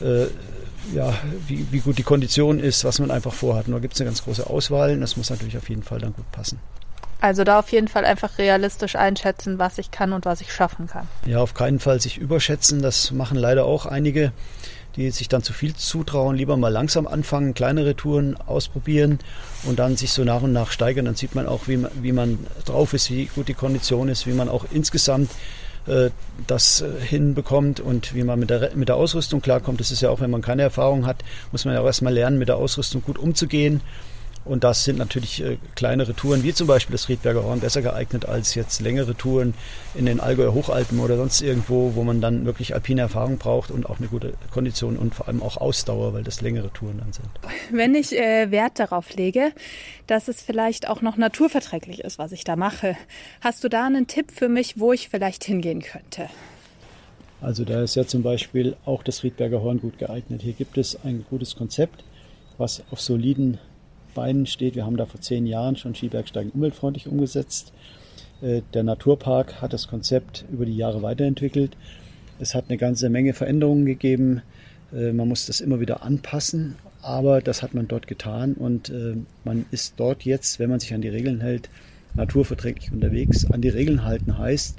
äh, 0.01 0.25
ja, 0.95 1.13
wie, 1.47 1.67
wie 1.71 1.81
gut 1.81 1.99
die 1.99 2.03
Kondition 2.03 2.61
ist, 2.61 2.85
was 2.85 2.99
man 2.99 3.11
einfach 3.11 3.35
vorhat. 3.35 3.67
Und 3.67 3.75
da 3.75 3.79
gibt 3.79 3.95
es 3.95 4.01
eine 4.01 4.09
ganz 4.09 4.25
große 4.25 4.49
Auswahl 4.49 4.93
und 4.93 5.03
das 5.03 5.19
muss 5.19 5.29
natürlich 5.29 5.59
auf 5.59 5.69
jeden 5.69 5.83
Fall 5.83 5.99
dann 5.99 6.15
gut 6.15 6.31
passen. 6.33 6.59
Also 7.21 7.45
da 7.45 7.59
auf 7.59 7.71
jeden 7.71 7.89
Fall 7.89 8.07
einfach 8.07 8.39
realistisch 8.39 8.97
einschätzen, 8.97 9.59
was 9.59 9.77
ich 9.77 9.91
kann 9.91 10.15
und 10.15 10.25
was 10.25 10.41
ich 10.41 10.53
schaffen 10.53 10.87
kann. 10.87 11.07
Ja, 11.27 11.41
auf 11.41 11.53
keinen 11.53 11.79
Fall 11.79 12.01
sich 12.01 12.17
überschätzen. 12.17 12.81
Das 12.81 13.11
machen 13.11 13.37
leider 13.37 13.67
auch 13.67 13.85
einige 13.85 14.33
die 14.97 15.11
sich 15.11 15.29
dann 15.29 15.43
zu 15.43 15.53
viel 15.53 15.75
zutrauen, 15.75 16.37
lieber 16.37 16.57
mal 16.57 16.69
langsam 16.69 17.07
anfangen, 17.07 17.55
kleinere 17.55 17.95
Touren 17.95 18.37
ausprobieren 18.37 19.19
und 19.65 19.79
dann 19.79 19.97
sich 19.97 20.13
so 20.13 20.25
nach 20.25 20.43
und 20.43 20.53
nach 20.53 20.71
steigern. 20.71 21.05
Dann 21.05 21.15
sieht 21.15 21.35
man 21.35 21.47
auch, 21.47 21.69
wie 21.69 21.77
man, 21.77 21.91
wie 22.03 22.13
man 22.13 22.39
drauf 22.65 22.93
ist, 22.93 23.11
wie 23.11 23.27
gut 23.27 23.49
die 23.49 23.55
Kondition 23.55 24.09
ist, 24.09 24.27
wie 24.27 24.33
man 24.33 24.49
auch 24.49 24.67
insgesamt 24.73 25.31
äh, 25.87 26.11
das 26.47 26.83
äh, 26.83 27.01
hinbekommt 27.01 27.81
und 27.81 28.15
wie 28.15 28.25
man 28.25 28.39
mit 28.39 28.51
der, 28.51 28.71
mit 28.75 28.89
der 28.89 28.97
Ausrüstung 28.97 29.41
klarkommt. 29.41 29.81
Das 29.81 29.91
ist 29.91 30.01
ja 30.03 30.11
auch, 30.11 30.21
wenn 30.21 30.31
man 30.31 30.43
keine 30.43 30.63
Erfahrung 30.63 31.07
hat, 31.07 31.25
muss 31.53 31.65
man 31.65 31.75
ja 31.75 31.81
auch 31.81 31.87
erstmal 31.87 32.13
lernen, 32.13 32.39
mit 32.39 32.49
der 32.49 32.57
Ausrüstung 32.57 33.03
gut 33.03 33.19
umzugehen 33.19 33.81
und 34.45 34.65
das 34.65 34.85
sind 34.85 34.99
natürlich 34.99 35.43
äh, 35.43 35.59
kleinere 35.75 36.15
Touren, 36.15 36.43
wie 36.43 36.55
zum 36.55 36.67
Beispiel 36.67 36.93
das 36.93 37.09
Riedberger 37.09 37.45
Horn, 37.45 37.61
besser 37.61 37.83
geeignet 37.83 38.27
als 38.27 38.55
jetzt 38.55 38.81
längere 38.81 39.15
Touren 39.15 39.55
in 39.95 40.07
den 40.07 40.19
Allgäuer 40.19 40.55
Hochalpen 40.55 40.99
oder 41.01 41.17
sonst 41.17 41.43
irgendwo, 41.43 41.95
wo 41.95 42.05
man 42.05 42.21
dann 42.21 42.47
wirklich 42.47 42.75
alpine 42.75 43.03
Erfahrung 43.03 43.39
braucht 43.39 43.71
und 43.71 43.89
auch 43.89 43.99
eine 43.99 44.09
gute 44.09 44.33
Kondition 44.51 44.97
und 44.97 45.15
vor 45.15 45.29
allem 45.29 45.43
auch 45.43 45.59
Ausdauer, 45.59 46.15
weil 46.15 46.25
das 46.25 46.41
längere 46.41 46.73
Touren 46.73 46.99
dann 46.99 47.13
sind. 47.13 47.29
Wenn 47.71 47.95
ich 47.95 48.17
äh, 48.17 48.51
Wert 48.51 48.79
darauf 48.79 49.15
lege, 49.15 49.53
dass 50.07 50.29
es 50.29 50.41
vielleicht 50.41 50.89
auch 50.89 51.03
noch 51.03 51.17
naturverträglich 51.17 52.01
ist, 52.01 52.19
was 52.19 52.33
ich 52.33 52.45
da 52.45 52.57
mache, 52.57 52.97
hast 53.43 53.63
du 53.63 53.69
da 53.69 53.87
einen 53.87 54.07
Tipp 54.07 54.33
für 54.33 54.49
mich, 54.49 54.81
wo 54.81 54.93
ich 54.93 55.09
vielleicht 55.09 55.45
hingehen 55.45 55.83
könnte? 55.83 56.29
Also 57.43 57.65
da 57.65 57.83
ist 57.83 57.95
ja 57.95 58.07
zum 58.07 58.23
Beispiel 58.23 58.77
auch 58.85 59.03
das 59.03 59.23
Riedberger 59.23 59.63
Horn 59.63 59.81
gut 59.81 59.99
geeignet. 59.99 60.43
Hier 60.43 60.53
gibt 60.53 60.77
es 60.77 60.99
ein 61.05 61.25
gutes 61.29 61.57
Konzept, 61.57 62.05
was 62.59 62.83
auf 62.91 63.01
soliden 63.01 63.59
Beinen 64.11 64.47
steht. 64.47 64.75
Wir 64.75 64.87
haben 64.87 64.97
da 64.97 65.07
vor 65.07 65.21
zehn 65.21 65.47
Jahren 65.47 65.77
schon 65.77 65.95
Skibergsteigen 65.95 66.53
umweltfreundlich 66.53 67.09
umgesetzt. 67.09 67.73
Äh, 68.43 68.63
der 68.75 68.83
Naturpark 68.83 69.61
hat 69.61 69.73
das 69.73 69.89
Konzept 69.89 70.45
über 70.53 70.67
die 70.67 70.77
Jahre 70.77 71.03
weiterentwickelt. 71.03 71.77
Es 72.39 72.55
hat 72.55 72.67
eine 72.69 72.79
ganze 72.79 73.11
Menge 73.11 73.35
Veränderungen 73.35 73.87
gegeben. 73.87 74.43
Äh, 74.93 75.13
man 75.13 75.29
muss 75.29 75.47
das 75.47 75.61
immer 75.61 75.81
wieder 75.81 76.03
anpassen, 76.03 76.77
aber 77.03 77.41
das 77.41 77.63
hat 77.63 77.75
man 77.75 77.89
dort 77.89 78.07
getan 78.07 78.55
und 78.55 78.91
äh, 78.91 79.17
man 79.45 79.67
ist 79.71 79.95
dort 79.97 80.25
jetzt, 80.25 80.59
wenn 80.59 80.71
man 80.71 80.81
sich 80.81 80.95
an 80.95 81.03
die 81.03 81.09
Regeln 81.09 81.41
hält, 81.41 81.69
naturverträglich 82.15 82.93
unterwegs. 82.93 83.51
An 83.51 83.61
die 83.61 83.69
Regeln 83.69 84.05
halten 84.05 84.39
heißt, 84.39 84.79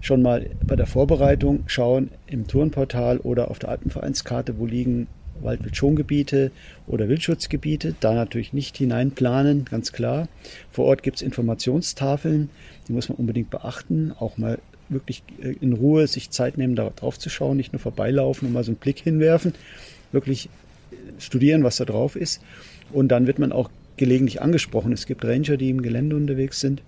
schon 0.00 0.22
mal 0.22 0.50
bei 0.66 0.76
der 0.76 0.86
Vorbereitung 0.86 1.64
schauen 1.66 2.10
im 2.26 2.46
Tourenportal 2.46 3.18
oder 3.18 3.50
auf 3.50 3.58
der 3.58 3.70
Alpenvereinskarte, 3.70 4.58
wo 4.58 4.66
liegen 4.66 5.06
Waldwildschongebiete 5.42 6.50
oder 6.86 7.08
Wildschutzgebiete. 7.08 7.94
Da 8.00 8.14
natürlich 8.14 8.52
nicht 8.52 8.76
hineinplanen, 8.76 9.64
ganz 9.64 9.92
klar. 9.92 10.28
Vor 10.70 10.86
Ort 10.86 11.02
gibt 11.02 11.16
es 11.16 11.22
Informationstafeln, 11.22 12.50
die 12.88 12.92
muss 12.92 13.08
man 13.08 13.18
unbedingt 13.18 13.50
beachten. 13.50 14.12
Auch 14.18 14.38
mal 14.38 14.58
wirklich 14.88 15.22
äh, 15.42 15.54
in 15.60 15.72
Ruhe 15.72 16.06
sich 16.06 16.30
Zeit 16.30 16.58
nehmen, 16.58 16.76
da 16.76 16.90
drauf 16.90 17.18
zu 17.18 17.30
schauen, 17.30 17.56
nicht 17.56 17.72
nur 17.72 17.80
vorbeilaufen 17.80 18.48
und 18.48 18.54
mal 18.54 18.64
so 18.64 18.70
einen 18.70 18.76
Blick 18.76 18.98
hinwerfen. 18.98 19.54
Wirklich 20.12 20.48
äh, 20.90 21.20
studieren, 21.20 21.64
was 21.64 21.76
da 21.76 21.84
drauf 21.84 22.16
ist. 22.16 22.42
Und 22.92 23.08
dann 23.08 23.26
wird 23.26 23.38
man 23.38 23.52
auch 23.52 23.70
gelegentlich 23.96 24.42
angesprochen. 24.42 24.92
Es 24.92 25.06
gibt 25.06 25.24
Ranger, 25.24 25.56
die 25.56 25.70
im 25.70 25.82
Gelände 25.82 26.16
unterwegs 26.16 26.60
sind 26.60 26.82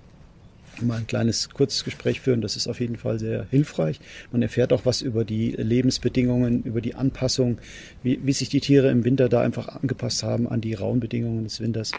mal 0.83 0.99
ein 0.99 1.07
kleines 1.07 1.50
kurzes 1.50 1.85
Gespräch 1.85 2.21
führen. 2.21 2.40
Das 2.40 2.57
ist 2.57 2.66
auf 2.66 2.81
jeden 2.81 2.97
Fall 2.97 3.19
sehr 3.19 3.47
hilfreich. 3.50 4.00
Man 4.33 4.43
erfährt 4.43 4.73
auch 4.73 4.85
was 4.85 5.02
über 5.02 5.25
die 5.25 5.52
Lebensbedingungen, 5.52 6.62
über 6.62 6.81
die 6.81 6.95
Anpassung, 6.95 7.59
wie, 8.02 8.21
wie 8.23 8.33
sich 8.33 8.49
die 8.49 8.61
Tiere 8.61 8.90
im 8.90 9.04
Winter 9.04 9.28
da 9.28 9.40
einfach 9.40 9.69
angepasst 9.69 10.23
haben 10.23 10.49
an 10.49 10.61
die 10.61 10.75
rauen 10.75 11.00
Bedingungen 11.00 11.45
des 11.45 11.61
Winters. 11.61 11.93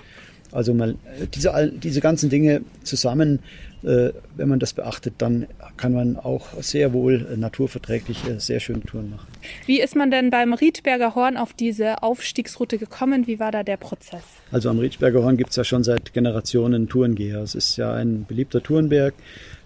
Also 0.56 0.74
mal 0.74 0.96
diese, 1.34 1.72
diese 1.74 2.00
ganzen 2.00 2.30
Dinge 2.30 2.62
zusammen, 2.84 3.40
äh, 3.84 4.12
wenn 4.38 4.48
man 4.48 4.60
das 4.60 4.72
beachtet, 4.72 5.16
dann 5.18 5.48
kann 5.76 5.94
man 5.94 6.16
auch 6.16 6.48
sehr 6.62 6.94
wohl 6.94 7.28
naturverträgliche, 7.36 8.40
sehr 8.40 8.62
schöne 8.62 8.80
Touren 8.80 9.10
machen. 9.10 9.28
Wie 9.66 9.82
ist 9.82 9.98
man 9.98 10.12
denn 10.12 10.30
beim 10.30 10.54
Riedberger 10.54 11.14
Horn 11.14 11.36
auf 11.36 11.52
diese 11.52 12.04
Aufstiegsroute 12.04 12.78
gekommen? 12.78 13.28
Wie 13.28 13.38
war 13.40 13.52
da 13.52 13.64
der 13.64 13.76
Prozess? 13.76 14.24
Also 14.50 14.70
am 14.70 14.80
Riedberger 14.80 15.24
Horn 15.24 15.36
gibt 15.36 15.50
es 15.50 15.58
ja 15.58 15.66
schon 15.66 15.84
seit 15.84 16.14
Generationen 16.14 16.88
Tourengeher. 16.88 17.42
Es 17.42 17.54
ist 17.54 17.76
ja 17.76 17.94
ein 17.94 18.26
beliebter 18.26 18.64
Tourenberg. 18.64 19.14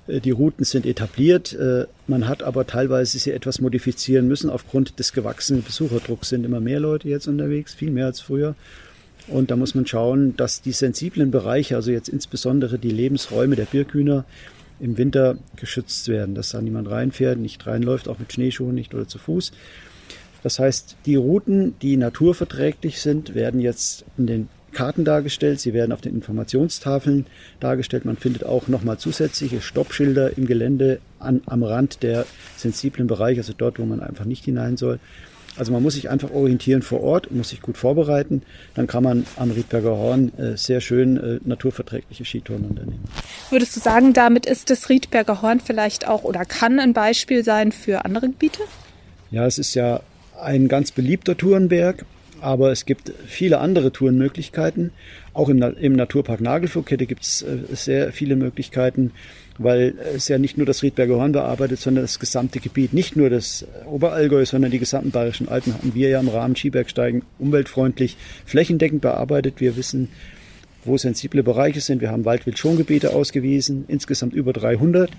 Äh, 0.07 0.21
die 0.21 0.31
Routen 0.31 0.65
sind 0.65 0.87
etabliert. 0.87 1.53
Äh, 1.53 1.85
man 2.07 2.27
hat 2.27 2.41
aber 2.41 2.65
teilweise 2.65 3.19
sie 3.19 3.31
etwas 3.31 3.61
modifizieren 3.61 4.27
müssen. 4.27 4.49
Aufgrund 4.49 4.97
des 4.97 5.13
gewachsenen 5.13 5.61
Besucherdrucks 5.61 6.29
sind 6.29 6.45
immer 6.45 6.59
mehr 6.59 6.79
Leute 6.79 7.07
jetzt 7.07 7.27
unterwegs, 7.27 7.75
viel 7.75 7.91
mehr 7.91 8.07
als 8.07 8.21
früher. 8.21 8.55
Und 9.29 9.51
da 9.51 9.55
muss 9.55 9.75
man 9.75 9.85
schauen, 9.85 10.35
dass 10.35 10.61
die 10.61 10.71
sensiblen 10.71 11.31
Bereiche, 11.31 11.75
also 11.75 11.91
jetzt 11.91 12.09
insbesondere 12.09 12.79
die 12.79 12.91
Lebensräume 12.91 13.55
der 13.55 13.65
Birkhühner, 13.65 14.25
im 14.79 14.97
Winter 14.97 15.37
geschützt 15.57 16.07
werden, 16.07 16.35
dass 16.35 16.51
da 16.51 16.61
niemand 16.61 16.89
reinfährt, 16.89 17.37
nicht 17.37 17.67
reinläuft, 17.67 18.07
auch 18.07 18.17
mit 18.19 18.31
Schneeschuhen 18.31 18.75
nicht 18.75 18.93
oder 18.93 19.07
zu 19.07 19.17
Fuß. 19.17 19.51
Das 20.41 20.57
heißt, 20.57 20.95
die 21.05 21.15
Routen, 21.15 21.77
die 21.81 21.97
naturverträglich 21.97 23.01
sind, 23.01 23.35
werden 23.35 23.59
jetzt 23.59 24.05
in 24.17 24.25
den 24.25 24.47
Karten 24.71 25.03
dargestellt, 25.03 25.59
sie 25.59 25.73
werden 25.73 25.91
auf 25.91 26.01
den 26.01 26.13
Informationstafeln 26.13 27.25
dargestellt. 27.59 28.05
Man 28.05 28.17
findet 28.17 28.45
auch 28.45 28.67
nochmal 28.67 28.97
zusätzliche 28.97 29.61
Stoppschilder 29.61 30.37
im 30.37 30.45
Gelände 30.45 30.99
an, 31.17 31.41
am 31.47 31.63
Rand 31.63 32.03
der 32.03 32.25
sensiblen 32.55 33.07
Bereiche, 33.07 33.41
also 33.41 33.53
dort, 33.57 33.79
wo 33.79 33.85
man 33.85 33.99
einfach 33.99 34.25
nicht 34.25 34.45
hinein 34.45 34.77
soll. 34.77 34.99
Also 35.59 35.73
man 35.73 35.83
muss 35.83 35.95
sich 35.95 36.09
einfach 36.09 36.31
orientieren 36.31 36.81
vor 36.81 37.01
Ort, 37.01 37.31
muss 37.31 37.49
sich 37.49 37.61
gut 37.61 37.77
vorbereiten. 37.77 38.43
Dann 38.75 38.87
kann 38.87 39.03
man 39.03 39.25
am 39.35 39.51
Riedberger 39.51 39.91
Horn 39.91 40.31
äh, 40.37 40.55
sehr 40.55 40.79
schön 40.79 41.17
äh, 41.17 41.39
naturverträgliche 41.43 42.23
Skitouren 42.23 42.63
unternehmen. 42.63 43.03
Würdest 43.49 43.75
du 43.75 43.81
sagen, 43.81 44.13
damit 44.13 44.45
ist 44.45 44.69
das 44.69 44.87
Riedberger 44.87 45.41
Horn 45.41 45.59
vielleicht 45.59 46.07
auch 46.07 46.23
oder 46.23 46.45
kann 46.45 46.79
ein 46.79 46.93
Beispiel 46.93 47.43
sein 47.43 47.73
für 47.73 48.05
andere 48.05 48.27
Gebiete? 48.27 48.61
Ja, 49.31 49.45
es 49.45 49.57
ist 49.57 49.73
ja 49.73 49.99
ein 50.41 50.69
ganz 50.69 50.91
beliebter 50.91 51.35
Tourenberg, 51.35 52.05
aber 52.39 52.71
es 52.71 52.85
gibt 52.85 53.11
viele 53.27 53.59
andere 53.59 53.91
Tourenmöglichkeiten. 53.91 54.91
Auch 55.33 55.49
im, 55.49 55.61
im 55.61 55.93
Naturpark 55.93 56.39
Nagelflugkette 56.39 57.05
gibt 57.05 57.23
es 57.23 57.41
äh, 57.41 57.57
sehr 57.75 58.13
viele 58.13 58.37
Möglichkeiten 58.37 59.11
weil 59.59 59.93
es 60.15 60.29
ja 60.29 60.37
nicht 60.37 60.57
nur 60.57 60.65
das 60.65 60.81
Riedberger 60.81 61.17
Horn 61.17 61.33
bearbeitet, 61.33 61.79
sondern 61.79 62.05
das 62.05 62.17
gesamte 62.17 62.59
Gebiet, 62.61 62.93
nicht 62.93 63.17
nur 63.17 63.29
das 63.29 63.65
Oberallgäu, 63.85 64.45
sondern 64.45 64.71
die 64.71 64.79
gesamten 64.79 65.11
bayerischen 65.11 65.49
Alpen 65.49 65.73
haben 65.73 65.93
wir 65.93 66.09
ja 66.09 66.19
im 66.19 66.29
Rahmen 66.29 66.55
Skibergsteigen 66.55 67.23
umweltfreundlich 67.37 68.15
flächendeckend 68.45 69.01
bearbeitet. 69.01 69.55
Wir 69.59 69.75
wissen, 69.75 70.07
wo 70.85 70.97
sensible 70.97 71.43
Bereiche 71.43 71.81
sind. 71.81 71.99
Wir 71.99 72.09
haben 72.09 72.23
Waldwildschongebiete 72.23 73.13
ausgewiesen, 73.13 73.83
insgesamt 73.89 74.33
über 74.33 74.53
300. 74.53 75.11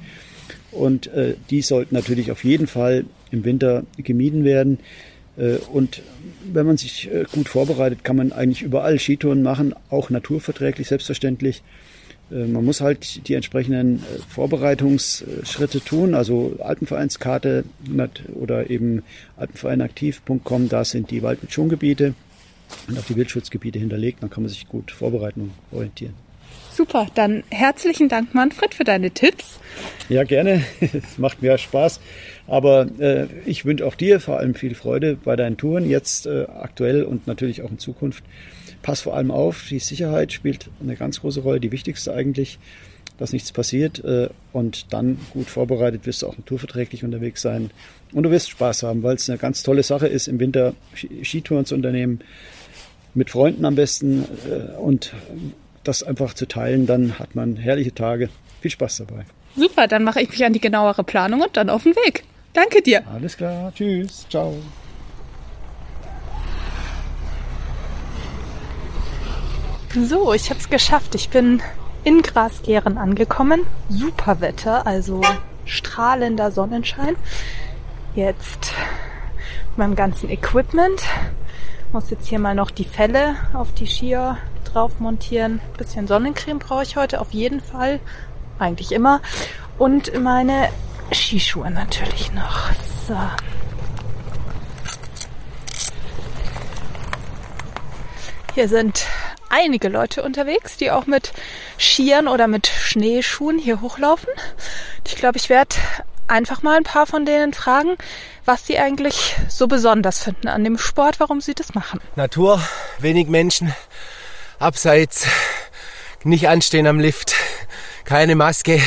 Und 0.73 1.09
äh, 1.09 1.35
die 1.51 1.61
sollten 1.61 1.95
natürlich 1.95 2.33
auf 2.33 2.43
jeden 2.43 2.67
Fall 2.67 3.05
im 3.31 3.45
Winter 3.45 3.85
gemieden 3.99 4.45
werden. 4.45 4.79
Äh, 5.37 5.57
und 5.71 6.01
wenn 6.51 6.65
man 6.65 6.79
sich 6.79 7.13
äh, 7.13 7.25
gut 7.31 7.51
vorbereitet, 7.51 8.05
kann 8.05 8.17
man 8.17 8.33
eigentlich 8.33 8.63
überall 8.63 8.99
Skitouren 8.99 9.43
machen, 9.43 9.75
auch 9.91 10.09
naturverträglich 10.09 10.89
selbstverständlich. 10.89 11.63
Äh, 12.31 12.47
man 12.47 12.65
muss 12.65 12.81
halt 12.81 13.27
die 13.29 13.35
entsprechenden 13.35 13.97
äh, 13.97 14.21
Vorbereitungsschritte 14.29 15.81
tun, 15.81 16.15
also 16.15 16.57
Alpenvereinskarte 16.61 17.65
oder 18.35 18.71
eben 18.71 19.03
alpenvereinaktiv.com, 19.37 20.69
da 20.69 20.85
sind 20.85 21.11
die 21.11 21.23
Wald- 21.23 21.43
und 21.43 21.53
Schongebiete 21.53 22.15
und 22.89 22.99
auch 22.99 23.05
die 23.05 23.17
Wildschutzgebiete 23.17 23.79
hinterlegt, 23.79 24.23
dann 24.23 24.31
kann 24.31 24.43
man 24.43 24.51
sich 24.51 24.69
gut 24.69 24.91
vorbereiten 24.91 25.41
und 25.43 25.53
orientieren. 25.77 26.15
Super, 26.73 27.09
dann 27.15 27.43
herzlichen 27.51 28.09
Dank, 28.09 28.35
Manfred, 28.35 28.75
für 28.75 28.85
deine 28.85 29.11
Tipps. 29.11 29.59
Ja, 30.09 30.25
gerne. 30.25 30.65
Es 30.81 31.19
macht 31.19 31.43
mir 31.43 31.59
Spaß. 31.59 32.01
Aber 32.47 32.87
äh, 32.99 33.27
ich 33.45 33.65
wünsche 33.65 33.87
auch 33.87 33.95
dir 33.95 34.19
vor 34.19 34.39
allem 34.39 34.55
viel 34.55 34.75
Freude 34.75 35.17
bei 35.23 35.37
deinen 35.37 35.57
Touren, 35.57 35.89
jetzt 35.89 36.27
äh, 36.27 36.47
aktuell 36.47 37.03
und 37.03 37.27
natürlich 37.27 37.63
auch 37.63 37.71
in 37.71 37.79
Zukunft. 37.79 38.25
Pass 38.83 39.03
vor 39.03 39.17
allem 39.17 39.31
auf, 39.31 39.67
die 39.69 39.79
Sicherheit 39.79 40.33
spielt 40.33 40.71
eine 40.83 40.97
ganz 40.97 41.21
große 41.21 41.41
Rolle, 41.41 41.61
die 41.61 41.73
wichtigste 41.73 42.15
eigentlich, 42.15 42.59
dass 43.19 43.33
nichts 43.33 43.53
passiert. 43.53 44.03
Äh, 44.05 44.29
und 44.53 44.93
dann 44.93 45.19
gut 45.33 45.49
vorbereitet 45.49 46.07
wirst 46.07 46.23
du 46.23 46.27
auch 46.27 46.37
naturverträglich 46.37 47.05
unterwegs 47.05 47.43
sein. 47.43 47.71
Und 48.13 48.23
du 48.25 48.31
wirst 48.31 48.51
Spaß 48.51 48.83
haben, 48.83 49.03
weil 49.03 49.17
es 49.17 49.29
eine 49.29 49.39
ganz 49.39 49.63
tolle 49.63 49.83
Sache 49.83 50.09
ist, 50.09 50.29
im 50.29 50.41
Winter 50.41 50.75
Skitouren 51.23 51.67
zu 51.67 51.75
unternehmen. 51.75 52.21
Mit 53.13 53.31
Freunden 53.31 53.65
am 53.65 53.75
besten 53.75 54.25
äh, 54.49 54.77
und 54.79 55.13
das 55.85 56.03
einfach 56.03 56.35
zu 56.35 56.47
teilen, 56.47 56.87
dann 56.87 57.19
hat 57.19 57.35
man 57.35 57.57
herrliche 57.57 57.95
Tage. 57.95 58.29
Viel 58.61 58.71
Spaß 58.71 58.99
dabei. 58.99 59.25
Super, 59.57 59.89
dann 59.89 60.05
mache 60.05 60.21
ich 60.21 60.31
mich 60.31 60.45
an 60.45 60.53
die 60.53 60.61
genauere 60.61 61.03
Planung 61.05 61.41
und 61.41 61.57
dann 61.57 61.71
auf 61.71 61.83
den 61.83 61.97
Weg. 61.97 62.25
Danke 62.53 62.83
dir. 62.83 63.07
Alles 63.09 63.37
klar, 63.37 63.73
tschüss, 63.75 64.27
ciao. 64.29 64.55
So, 69.93 70.33
ich 70.33 70.51
habe 70.51 70.61
es 70.61 70.71
geschafft. 70.71 71.17
Ich 71.17 71.31
bin 71.31 71.61
in 72.05 72.23
Grasgären 72.23 72.97
angekommen. 72.97 73.67
Super 73.89 74.41
Wetter, 74.41 74.87
also 74.87 75.21
strahlender 75.65 76.53
Sonnenschein. 76.53 77.17
Jetzt 78.15 78.73
mit 79.71 79.79
meinem 79.79 79.97
ganzen 79.97 80.31
Equipment. 80.31 81.03
Muss 81.93 82.09
jetzt 82.11 82.29
hier 82.29 82.39
mal 82.39 82.55
noch 82.55 82.71
die 82.71 82.85
Felle 82.85 83.35
auf 83.53 83.75
die 83.75 83.89
Skier 83.89 84.39
drauf 84.73 85.01
montieren. 85.01 85.61
bisschen 85.77 86.07
Sonnencreme 86.07 86.61
brauche 86.61 86.85
ich 86.85 86.95
heute 86.95 87.21
auf 87.21 87.33
jeden 87.33 87.61
Fall. 87.61 87.99
Eigentlich 88.61 88.93
immer. 88.93 89.21
Und 89.77 90.17
meine 90.23 90.69
Skischuhe 91.11 91.69
natürlich 91.69 92.33
noch. 92.33 92.71
So. 93.09 93.17
Hier 98.55 98.69
sind 98.69 99.05
einige 99.51 99.89
Leute 99.89 100.23
unterwegs, 100.23 100.77
die 100.77 100.91
auch 100.91 101.07
mit 101.07 101.33
Skiern 101.79 102.29
oder 102.29 102.49
mit 102.49 102.67
Schneeschuhen 102.67 103.59
hier 103.59 103.81
hochlaufen. 103.81 104.31
Ich 105.07 105.17
glaube, 105.17 105.37
ich 105.37 105.51
werde 105.51 105.77
einfach 106.29 106.63
mal 106.63 106.77
ein 106.77 106.85
paar 106.85 107.07
von 107.07 107.27
denen 107.27 107.53
fragen, 107.53 107.97
was 108.45 108.67
sie 108.67 108.79
eigentlich 108.79 109.37
so 109.49 109.67
besonders 109.67 110.23
finden 110.23 110.49
an 110.49 110.65
dem 110.65 110.79
Sport, 110.79 111.21
warum 111.21 111.41
sie 111.41 111.55
das 111.55 111.75
machen. 111.75 112.01
Natur, 112.17 112.63
wenig 112.99 113.27
Menschen, 113.27 113.75
abseits, 114.59 115.27
nicht 116.23 116.49
anstehen 116.49 116.87
am 116.87 117.01
Lift, 117.01 117.35
keine 118.05 118.37
Maske. 118.37 118.81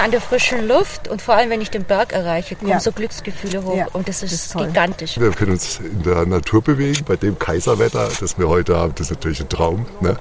An 0.00 0.10
der 0.10 0.20
frischen 0.20 0.66
Luft 0.66 1.08
und 1.08 1.20
vor 1.20 1.34
allem, 1.34 1.50
wenn 1.50 1.60
ich 1.60 1.70
den 1.70 1.84
Berg 1.84 2.12
erreiche, 2.12 2.56
kommen 2.56 2.70
ja. 2.70 2.80
so 2.80 2.92
Glücksgefühle 2.92 3.62
hoch. 3.64 3.76
Ja. 3.76 3.86
Und 3.92 4.08
das 4.08 4.22
ist, 4.22 4.32
das 4.32 4.46
ist 4.46 4.66
gigantisch. 4.66 5.18
Wir 5.18 5.30
können 5.30 5.52
uns 5.52 5.78
in 5.78 6.02
der 6.02 6.26
Natur 6.26 6.62
bewegen. 6.62 7.04
Bei 7.04 7.16
dem 7.16 7.38
Kaiserwetter, 7.38 8.08
das 8.20 8.38
wir 8.38 8.48
heute 8.48 8.76
haben, 8.76 8.94
das 8.94 9.10
ist 9.10 9.16
natürlich 9.16 9.40
ein 9.40 9.48
Traum. 9.48 9.86
Ne? 10.00 10.16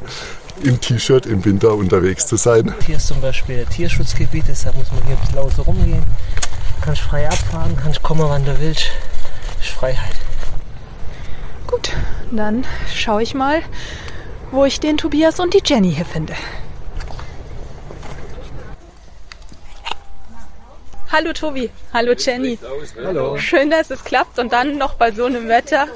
Im 0.62 0.80
T-Shirt 0.80 1.26
im 1.26 1.44
Winter 1.46 1.74
unterwegs 1.74 2.28
zu 2.28 2.36
sein. 2.36 2.74
Hier 2.86 2.98
ist 2.98 3.08
zum 3.08 3.22
Beispiel 3.22 3.60
ein 3.60 3.70
Tierschutzgebiet, 3.70 4.46
deshalb 4.48 4.76
muss 4.76 4.92
man 4.92 5.02
hier 5.04 5.16
ein 5.16 5.22
bisschen 5.22 5.40
außen 5.40 5.64
rumgehen. 5.64 6.04
Kannst 6.82 7.02
frei 7.02 7.28
abfahren, 7.28 7.78
kannst 7.82 8.04
kommen, 8.04 8.28
wann 8.28 8.44
du 8.44 8.60
willst. 8.60 8.88
Ist 9.62 9.70
Freiheit. 9.70 10.16
Gut, 11.68 11.92
dann 12.32 12.66
schaue 12.94 13.24
ich 13.24 13.34
mal, 13.34 13.62
wo 14.52 14.66
ich 14.66 14.80
den 14.80 14.98
Tobias 14.98 15.40
und 15.40 15.54
die 15.54 15.62
Jenny 15.64 15.94
hier 15.94 16.06
finde. 16.06 16.34
Hallo 21.12 21.34
Tobi, 21.34 21.72
hallo 21.92 22.14
Jenny. 22.14 22.60
Hallo. 23.04 23.36
Schön, 23.40 23.72
dass 23.72 23.90
es 23.90 24.04
klappt 24.04 24.38
und 24.38 24.54
dann 24.54 24.78
noch 24.78 24.94
bei 24.94 25.12
so 25.12 25.26
einem 25.26 25.48
Wetter. 25.48 25.88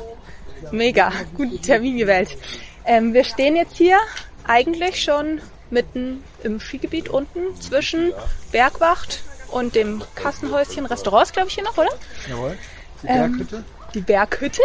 Mega, 0.71 1.11
guten 1.37 1.61
Termin 1.61 1.97
gewählt. 1.97 2.35
Ähm, 2.83 3.13
wir 3.13 3.23
stehen 3.23 3.55
jetzt 3.55 3.77
hier 3.77 3.99
eigentlich 4.47 5.03
schon 5.03 5.39
mitten 5.69 6.23
im 6.43 6.59
Skigebiet 6.59 7.09
unten 7.09 7.55
zwischen 7.61 8.11
Bergwacht 8.51 9.21
und 9.51 9.75
dem 9.75 10.01
Kassenhäuschen 10.15 10.87
Restaurants, 10.87 11.31
glaube 11.31 11.49
ich, 11.49 11.53
hier 11.53 11.63
noch, 11.63 11.77
oder? 11.77 11.91
Jawohl. 12.27 12.57
Die 13.03 13.07
Berghütte. 13.07 13.55
Ähm, 13.57 13.65
die 13.93 14.01
Berghütte. 14.01 14.61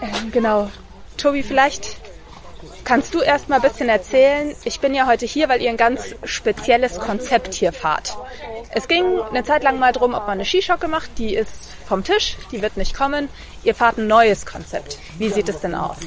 Ähm, 0.00 0.32
genau. 0.32 0.72
Tobi, 1.16 1.44
vielleicht 1.44 1.98
Kannst 2.84 3.14
du 3.14 3.20
erst 3.20 3.48
mal 3.48 3.56
ein 3.56 3.62
bisschen 3.62 3.88
erzählen? 3.88 4.54
Ich 4.64 4.80
bin 4.80 4.94
ja 4.94 5.06
heute 5.06 5.26
hier, 5.26 5.48
weil 5.48 5.62
ihr 5.62 5.70
ein 5.70 5.76
ganz 5.76 6.14
spezielles 6.24 6.98
Konzept 6.98 7.54
hier 7.54 7.72
fahrt. 7.72 8.16
Es 8.74 8.88
ging 8.88 9.04
eine 9.30 9.44
Zeit 9.44 9.62
lang 9.62 9.78
mal 9.78 9.92
drum, 9.92 10.14
ob 10.14 10.22
man 10.22 10.32
eine 10.32 10.44
Skischocke 10.44 10.88
macht. 10.88 11.18
Die 11.18 11.34
ist 11.34 11.68
vom 11.86 12.04
Tisch, 12.04 12.36
die 12.50 12.62
wird 12.62 12.76
nicht 12.76 12.94
kommen. 12.94 13.28
Ihr 13.64 13.74
fahrt 13.74 13.98
ein 13.98 14.06
neues 14.06 14.46
Konzept. 14.46 14.98
Wie 15.18 15.28
sieht 15.28 15.48
es 15.48 15.60
denn 15.60 15.74
aus? 15.74 15.98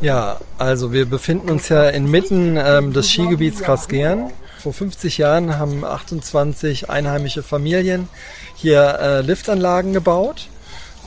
Ja, 0.00 0.38
also 0.58 0.92
wir 0.92 1.06
befinden 1.06 1.50
uns 1.50 1.68
ja 1.68 1.88
inmitten 1.88 2.56
ähm, 2.56 2.92
des 2.92 3.10
Skigebiets 3.10 3.62
Grasgern. 3.62 4.32
Vor 4.58 4.72
50 4.72 5.18
Jahren 5.18 5.58
haben 5.58 5.84
28 5.84 6.88
einheimische 6.88 7.42
Familien 7.42 8.08
hier 8.54 8.98
äh, 9.00 9.20
Liftanlagen 9.20 9.92
gebaut. 9.92 10.48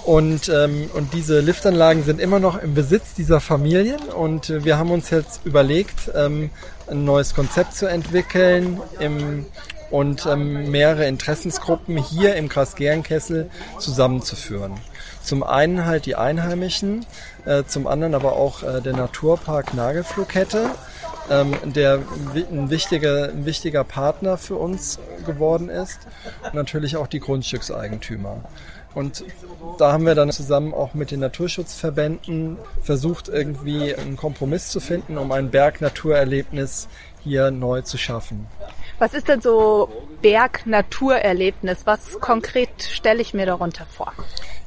Und, 0.05 0.49
ähm, 0.49 0.89
und 0.93 1.13
diese 1.13 1.39
Liftanlagen 1.39 2.03
sind 2.03 2.21
immer 2.21 2.39
noch 2.39 2.61
im 2.61 2.75
Besitz 2.75 3.15
dieser 3.15 3.39
Familien. 3.39 3.99
Und 4.01 4.51
äh, 4.51 4.63
wir 4.63 4.77
haben 4.77 4.91
uns 4.91 5.09
jetzt 5.09 5.45
überlegt, 5.45 6.11
ähm, 6.13 6.51
ein 6.87 7.05
neues 7.05 7.33
Konzept 7.33 7.75
zu 7.75 7.87
entwickeln 7.87 8.79
im, 8.99 9.47
und 9.89 10.27
ähm, 10.27 10.69
mehrere 10.69 11.07
Interessensgruppen 11.07 11.97
hier 11.97 12.35
im 12.35 12.49
Kreis 12.49 12.75
Gernkessel 12.75 13.49
zusammenzuführen. 13.79 14.73
Zum 15.23 15.41
einen 15.41 15.85
halt 15.85 16.05
die 16.05 16.15
Einheimischen, 16.15 17.03
äh, 17.45 17.63
zum 17.63 17.87
anderen 17.87 18.13
aber 18.13 18.33
auch 18.33 18.61
äh, 18.61 18.81
der 18.81 18.93
Naturpark 18.93 19.73
Nagelflugkette, 19.73 20.69
ähm, 21.31 21.55
der 21.63 21.99
ein 22.51 22.69
wichtiger, 22.69 23.29
ein 23.29 23.45
wichtiger 23.47 23.83
Partner 23.83 24.37
für 24.37 24.55
uns 24.55 24.99
geworden 25.25 25.69
ist. 25.69 25.97
Und 26.43 26.53
natürlich 26.53 26.95
auch 26.95 27.07
die 27.07 27.19
Grundstückseigentümer. 27.19 28.43
Und 28.95 29.25
da 29.77 29.91
haben 29.91 30.05
wir 30.05 30.15
dann 30.15 30.31
zusammen 30.31 30.73
auch 30.73 30.93
mit 30.93 31.11
den 31.11 31.19
Naturschutzverbänden 31.19 32.57
versucht, 32.81 33.27
irgendwie 33.27 33.93
einen 33.93 34.15
Kompromiss 34.15 34.69
zu 34.69 34.79
finden, 34.79 35.17
um 35.17 35.31
ein 35.31 35.51
Bergnaturerlebnis 35.51 36.87
hier 37.23 37.51
neu 37.51 37.81
zu 37.81 37.97
schaffen. 37.97 38.47
Was 38.97 39.13
ist 39.13 39.27
denn 39.27 39.41
so 39.41 39.89
Berg-Naturerlebnis? 40.21 41.85
Was 41.85 42.19
konkret 42.21 42.69
stelle 42.81 43.21
ich 43.21 43.33
mir 43.33 43.45
darunter 43.45 43.85
vor? 43.85 44.13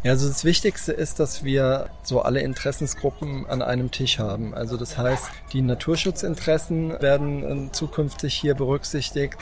Ja, 0.04 0.12
also 0.12 0.28
das 0.28 0.44
Wichtigste 0.44 0.92
ist, 0.92 1.18
dass 1.18 1.42
wir 1.42 1.88
so 2.04 2.22
alle 2.22 2.40
Interessensgruppen 2.40 3.46
an 3.46 3.62
einem 3.62 3.90
Tisch 3.90 4.20
haben. 4.20 4.54
Also 4.54 4.76
das 4.76 4.96
heißt, 4.96 5.24
die 5.52 5.60
Naturschutzinteressen 5.60 7.00
werden 7.00 7.68
äh, 7.68 7.72
zukünftig 7.72 8.34
hier 8.34 8.54
berücksichtigt, 8.54 9.38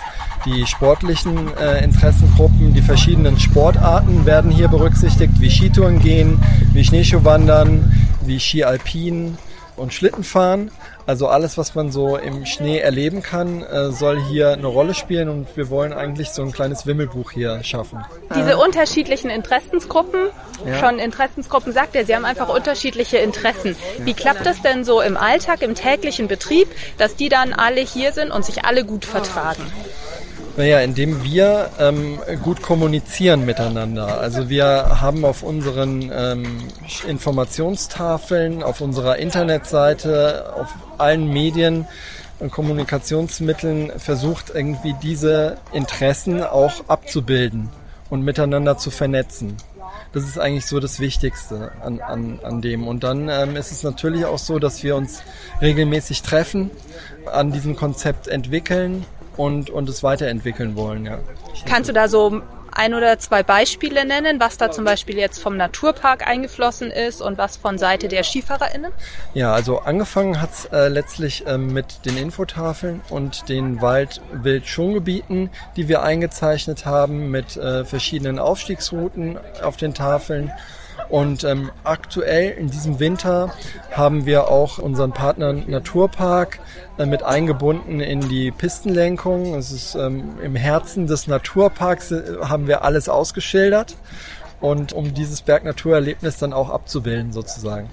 die 0.46 0.64
sportlichen 0.66 1.54
äh, 1.58 1.84
Interessengruppen, 1.84 2.72
die 2.72 2.80
verschiedenen 2.80 3.38
Sportarten 3.38 4.24
werden 4.24 4.50
hier 4.50 4.68
berücksichtigt, 4.68 5.34
wie 5.40 5.50
Skitouren 5.50 5.98
gehen, 5.98 6.40
wie 6.72 6.84
Schneeschuhwandern, 6.84 7.92
wie 8.22 8.40
Ski 8.40 8.64
Alpin 8.64 9.36
und 9.76 9.92
Schlittenfahren. 9.92 10.70
Also 11.06 11.28
alles, 11.28 11.56
was 11.56 11.74
man 11.74 11.92
so 11.92 12.16
im 12.16 12.46
Schnee 12.46 12.78
erleben 12.78 13.22
kann, 13.22 13.62
äh, 13.62 13.92
soll 13.92 14.20
hier 14.20 14.52
eine 14.52 14.66
Rolle 14.66 14.94
spielen 14.94 15.28
und 15.28 15.56
wir 15.56 15.70
wollen 15.70 15.92
eigentlich 15.92 16.30
so 16.30 16.42
ein 16.42 16.50
kleines 16.50 16.84
Wimmelbuch 16.86 17.30
hier 17.30 17.62
schaffen. 17.62 18.04
Diese 18.34 18.56
unterschiedlichen 18.58 19.30
Interessensgruppen, 19.30 20.28
ja. 20.66 20.78
schon 20.80 20.98
Interessensgruppen 20.98 21.72
sagt 21.72 21.94
er, 21.94 22.04
sie 22.04 22.16
haben 22.16 22.24
einfach 22.24 22.48
unterschiedliche 22.48 23.18
Interessen. 23.18 23.76
Wie 24.00 24.14
klappt 24.14 24.44
das 24.46 24.62
denn 24.62 24.84
so 24.84 25.00
im 25.00 25.16
Alltag, 25.16 25.62
im 25.62 25.76
täglichen 25.76 26.26
Betrieb, 26.26 26.68
dass 26.98 27.14
die 27.14 27.28
dann 27.28 27.52
alle 27.52 27.80
hier 27.80 28.12
sind 28.12 28.32
und 28.32 28.44
sich 28.44 28.64
alle 28.64 28.84
gut 28.84 29.04
vertragen? 29.04 29.62
Naja, 30.56 30.80
indem 30.80 31.22
wir 31.22 31.70
ähm, 31.78 32.18
gut 32.42 32.62
kommunizieren 32.62 33.44
miteinander. 33.44 34.18
Also 34.20 34.48
wir 34.48 35.00
haben 35.02 35.26
auf 35.26 35.42
unseren 35.42 36.10
ähm, 36.10 36.44
Informationstafeln, 37.06 38.62
auf 38.62 38.80
unserer 38.80 39.18
Internetseite, 39.18 40.54
auf 40.54 40.74
allen 40.96 41.30
Medien 41.30 41.86
und 42.38 42.52
Kommunikationsmitteln 42.52 43.92
versucht, 43.98 44.50
irgendwie 44.54 44.94
diese 45.02 45.58
Interessen 45.74 46.42
auch 46.42 46.88
abzubilden 46.88 47.68
und 48.08 48.22
miteinander 48.22 48.78
zu 48.78 48.90
vernetzen. 48.90 49.58
Das 50.14 50.24
ist 50.24 50.38
eigentlich 50.38 50.64
so 50.64 50.80
das 50.80 51.00
Wichtigste 51.00 51.72
an, 51.82 52.00
an, 52.00 52.40
an 52.42 52.62
dem. 52.62 52.88
Und 52.88 53.04
dann 53.04 53.28
ähm, 53.28 53.56
ist 53.56 53.72
es 53.72 53.82
natürlich 53.82 54.24
auch 54.24 54.38
so, 54.38 54.58
dass 54.58 54.82
wir 54.82 54.96
uns 54.96 55.22
regelmäßig 55.60 56.22
treffen, 56.22 56.70
an 57.30 57.52
diesem 57.52 57.76
Konzept 57.76 58.28
entwickeln 58.28 59.04
und, 59.36 59.70
und 59.70 59.88
es 59.88 60.02
weiterentwickeln 60.02 60.76
wollen. 60.76 61.06
Ja. 61.06 61.18
Kannst 61.66 61.88
du 61.88 61.92
da 61.92 62.08
so 62.08 62.42
ein 62.76 62.94
oder 62.94 63.18
zwei 63.18 63.42
Beispiele 63.42 64.04
nennen, 64.04 64.38
was 64.38 64.58
da 64.58 64.70
zum 64.70 64.84
Beispiel 64.84 65.16
jetzt 65.16 65.42
vom 65.42 65.56
Naturpark 65.56 66.26
eingeflossen 66.26 66.90
ist 66.90 67.22
und 67.22 67.38
was 67.38 67.56
von 67.56 67.78
Seite 67.78 68.08
der 68.08 68.22
SkifahrerInnen? 68.22 68.92
Ja, 69.34 69.52
also 69.52 69.78
angefangen 69.78 70.40
hat 70.40 70.50
es 70.52 70.64
äh, 70.66 70.88
letztlich 70.88 71.46
äh, 71.46 71.56
mit 71.56 72.04
den 72.04 72.18
Infotafeln 72.18 73.00
und 73.08 73.48
den 73.48 73.80
Wald-Wild-Schongebieten, 73.80 75.50
die 75.76 75.88
wir 75.88 76.02
eingezeichnet 76.02 76.84
haben 76.84 77.30
mit 77.30 77.56
äh, 77.56 77.84
verschiedenen 77.84 78.38
Aufstiegsrouten 78.38 79.38
auf 79.62 79.76
den 79.76 79.94
Tafeln 79.94 80.52
und 81.08 81.44
ähm, 81.44 81.70
aktuell 81.84 82.50
in 82.52 82.70
diesem 82.70 82.98
Winter 82.98 83.52
haben 83.90 84.26
wir 84.26 84.48
auch 84.48 84.78
unseren 84.78 85.12
Partner 85.12 85.52
Naturpark 85.52 86.58
äh, 86.98 87.06
mit 87.06 87.22
eingebunden 87.22 88.00
in 88.00 88.28
die 88.28 88.50
Pistenlenkung. 88.50 89.54
Es 89.54 89.72
ist 89.72 89.94
ähm, 89.94 90.38
im 90.42 90.56
Herzen 90.56 91.06
des 91.06 91.26
Naturparks 91.26 92.10
äh, 92.10 92.22
haben 92.42 92.66
wir 92.66 92.82
alles 92.82 93.08
ausgeschildert 93.08 93.96
und 94.60 94.92
um 94.92 95.14
dieses 95.14 95.42
Bergnaturerlebnis 95.42 96.38
dann 96.38 96.52
auch 96.52 96.70
abzubilden 96.70 97.32
sozusagen. 97.32 97.90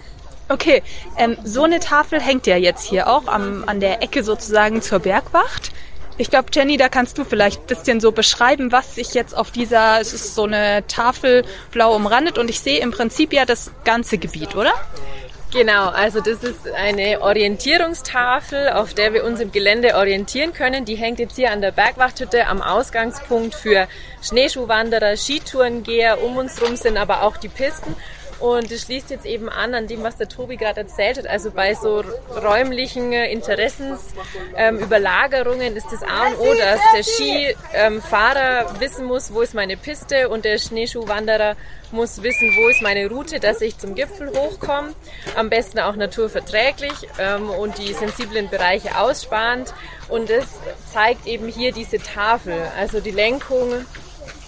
Okay, 0.50 0.84
ähm, 1.18 1.38
so 1.44 1.64
eine 1.64 1.80
Tafel 1.80 2.20
hängt 2.20 2.48
ja 2.48 2.58
jetzt 2.58 2.84
hier 2.84 3.08
auch 3.08 3.28
am, 3.28 3.64
an 3.66 3.80
der 3.80 4.04
Ecke 4.04 4.24
sozusagen 4.24 4.82
zur 4.82 5.00
Bergwacht. 5.00 5.72
Ich 6.18 6.30
glaube, 6.30 6.48
Jenny, 6.54 6.78
da 6.78 6.90
kannst 6.90 7.18
du 7.18 7.24
vielleicht 7.24 7.62
ein 7.62 7.68
bisschen 7.68 8.00
so 8.00 8.12
beschreiben, 8.12 8.72
was 8.72 8.96
sich 8.96 9.14
jetzt 9.14 9.36
auf 9.36 9.50
dieser, 9.50 10.00
es 10.00 10.14
ist 10.14 10.36
so 10.36 10.44
eine 10.44 10.86
Tafel 10.88 11.44
blau 11.72 11.96
umrandet 11.96 12.38
und 12.38 12.50
ich 12.50 12.60
sehe 12.60 12.80
im 12.80 12.92
Prinzip 12.92 13.34
ja 13.34 13.46
das 13.46 13.72
ganze 13.84 14.20
Gebiet, 14.20 14.56
oder? 14.56 14.74
Genau, 15.52 15.90
also 15.90 16.20
das 16.20 16.44
ist 16.44 16.68
eine 16.72 17.22
Orientierungstafel, 17.22 18.70
auf 18.70 18.96
der 18.96 19.14
wir 19.14 19.24
uns 19.24 19.40
im 19.40 19.52
Gelände 19.52 19.96
orientieren 19.96 20.52
können. 20.52 20.84
Die 20.84 20.96
hängt 20.96 21.20
jetzt 21.20 21.36
hier 21.36 21.52
an 21.52 21.62
der 21.62 21.72
Bergwachthütte 21.72 22.48
am 22.48 22.64
Ausgangspunkt 22.64 23.54
für 23.54 23.88
Schneeschuhwanderer, 24.24 25.16
Skitourengeher. 25.16 26.24
Um 26.24 26.38
uns 26.38 26.60
rum 26.60 26.76
sind 26.76 26.98
aber 26.98 27.22
auch 27.22 27.38
die 27.38 27.50
Pisten. 27.50 27.96
Und 28.44 28.72
es 28.74 28.82
schließt 28.82 29.10
jetzt 29.10 29.26
eben 29.26 29.48
an 29.48 29.74
an 29.74 29.88
dem, 29.88 30.04
was 30.04 30.18
der 30.18 30.28
Tobi 30.28 30.58
gerade 30.58 30.82
erzählt 30.82 31.18
hat. 31.18 31.28
Also 31.28 31.50
bei 31.50 31.76
so 31.76 32.04
räumlichen 32.36 33.14
Interessensüberlagerungen 33.14 35.62
ähm, 35.62 35.78
ist 35.78 35.88
das 35.90 36.04
A 36.04 36.28
und 36.28 36.38
O, 36.40 36.54
dass 36.54 36.82
der 36.94 37.06
Skifahrer 37.06 38.82
wissen 38.82 39.06
muss, 39.06 39.34
wo 39.34 39.40
ist 39.40 39.54
meine 39.54 39.78
Piste 39.78 40.28
und 40.28 40.44
der 40.44 40.58
Schneeschuhwanderer 40.58 41.56
muss 41.92 42.22
wissen, 42.22 42.52
wo 42.58 42.68
ist 42.68 42.82
meine 42.82 43.08
Route, 43.08 43.40
dass 43.40 43.62
ich 43.62 43.78
zum 43.78 43.96
Gipfel 43.96 44.30
hochkomme. 44.38 44.94
Am 45.38 45.50
besten 45.50 45.80
auch 45.80 45.96
naturverträglich 45.96 47.08
ähm, 47.20 47.50
und 47.50 47.78
die 47.78 47.94
sensiblen 47.94 48.50
Bereiche 48.50 49.00
aussparend. 49.00 49.74
Und 50.10 50.30
das 50.30 50.48
zeigt 50.92 51.28
eben 51.28 51.48
hier 51.48 51.72
diese 51.72 52.00
Tafel. 52.00 52.62
Also 52.78 53.00
die 53.00 53.12
Lenkung 53.12 53.86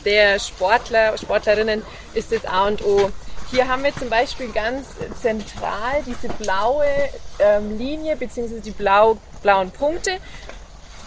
der 0.03 0.37
Sportler, 0.39 1.17
Sportlerinnen 1.17 1.81
ist 2.13 2.33
das 2.33 2.43
A 2.45 2.67
und 2.67 2.83
O. 2.83 3.09
Hier 3.55 3.69
haben 3.69 3.85
wir 3.85 3.95
zum 3.95 4.09
Beispiel 4.09 4.51
ganz 4.51 4.85
zentral 5.21 6.03
diese 6.05 6.27
blaue 6.27 6.83
ähm, 7.39 7.77
Linie 7.77 8.17
bzw. 8.17 8.59
die 8.59 8.71
blau, 8.71 9.17
blauen 9.41 9.71
Punkte. 9.71 10.17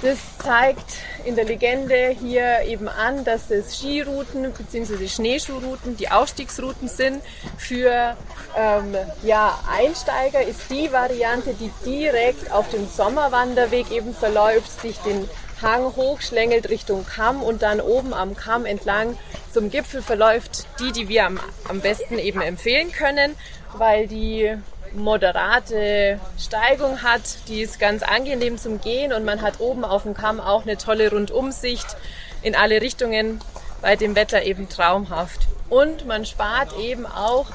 Das 0.00 0.16
zeigt 0.42 0.94
in 1.26 1.36
der 1.36 1.44
Legende 1.44 2.16
hier 2.18 2.62
eben 2.62 2.88
an, 2.88 3.22
dass 3.22 3.50
es 3.50 3.76
Skirouten 3.76 4.50
bzw. 4.50 5.08
Schneeschuhrouten, 5.08 5.98
die 5.98 6.10
Aufstiegsrouten 6.10 6.88
sind. 6.88 7.22
Für 7.58 8.16
ähm, 8.56 8.96
ja, 9.22 9.60
Einsteiger 9.70 10.40
ist 10.40 10.70
die 10.70 10.90
Variante, 10.90 11.52
die 11.52 11.70
direkt 11.84 12.50
auf 12.50 12.70
dem 12.70 12.88
Sommerwanderweg 12.88 13.90
eben 13.90 14.14
verläuft, 14.14 14.80
sich 14.80 14.96
den 15.00 15.28
Hang 15.62 15.96
hochschlängelt 15.96 16.68
Richtung 16.68 17.04
Kamm 17.06 17.42
und 17.42 17.62
dann 17.62 17.80
oben 17.80 18.14
am 18.14 18.36
Kamm 18.36 18.66
entlang 18.66 19.18
zum 19.52 19.70
Gipfel 19.70 20.02
verläuft, 20.02 20.66
die, 20.80 20.92
die 20.92 21.08
wir 21.08 21.26
am, 21.26 21.40
am 21.68 21.80
besten 21.80 22.18
eben 22.18 22.40
empfehlen 22.40 22.92
können, 22.92 23.34
weil 23.76 24.06
die 24.06 24.56
moderate 24.94 26.18
Steigung 26.38 27.02
hat, 27.02 27.22
die 27.48 27.60
ist 27.60 27.78
ganz 27.78 28.02
angenehm 28.02 28.58
zum 28.58 28.80
Gehen 28.80 29.12
und 29.12 29.24
man 29.24 29.42
hat 29.42 29.60
oben 29.60 29.84
auf 29.84 30.04
dem 30.04 30.14
Kamm 30.14 30.40
auch 30.40 30.62
eine 30.62 30.78
tolle 30.78 31.10
Rundumsicht 31.10 31.96
in 32.42 32.54
alle 32.54 32.80
Richtungen, 32.80 33.40
bei 33.80 33.96
dem 33.96 34.16
Wetter 34.16 34.42
eben 34.42 34.68
traumhaft. 34.68 35.46
Und 35.68 36.06
man 36.06 36.24
spart 36.24 36.76
eben 36.78 37.06
auch 37.06 37.46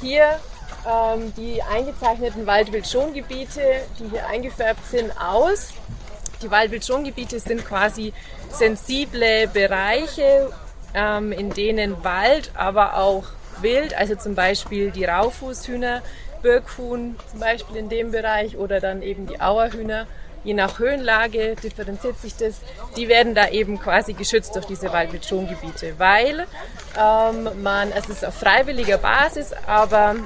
hier 0.00 0.38
ähm, 0.86 1.32
die 1.36 1.62
eingezeichneten 1.62 2.46
Waldwildschongebiete, 2.46 3.62
die 3.98 4.10
hier 4.10 4.26
eingefärbt 4.26 4.84
sind, 4.90 5.12
aus. 5.20 5.68
Die 6.42 6.50
Waldwildschongebiete 6.50 7.38
sind 7.38 7.64
quasi 7.64 8.12
sensible 8.50 9.48
Bereiche, 9.48 10.50
ähm, 10.94 11.32
in 11.32 11.50
denen 11.50 12.02
Wald, 12.04 12.50
aber 12.54 12.96
auch 12.96 13.24
Wild, 13.60 13.94
also 13.94 14.16
zum 14.16 14.34
Beispiel 14.34 14.90
die 14.90 15.04
Raufußhühner, 15.04 16.02
Birkhuhn 16.42 17.16
zum 17.30 17.40
Beispiel 17.40 17.76
in 17.76 17.88
dem 17.88 18.10
Bereich 18.10 18.56
oder 18.56 18.80
dann 18.80 19.02
eben 19.02 19.26
die 19.26 19.40
Auerhühner, 19.40 20.06
je 20.44 20.54
nach 20.54 20.78
Höhenlage 20.78 21.56
differenziert 21.56 22.18
sich 22.18 22.36
das, 22.36 22.56
die 22.96 23.08
werden 23.08 23.34
da 23.34 23.48
eben 23.48 23.78
quasi 23.78 24.12
geschützt 24.12 24.54
durch 24.54 24.66
diese 24.66 24.92
Waldwildschongebiete, 24.92 25.98
weil 25.98 26.46
ähm, 26.98 27.62
man, 27.62 27.92
es 27.92 28.08
ist 28.08 28.24
auf 28.24 28.34
freiwilliger 28.34 28.98
Basis, 28.98 29.52
aber 29.66 30.16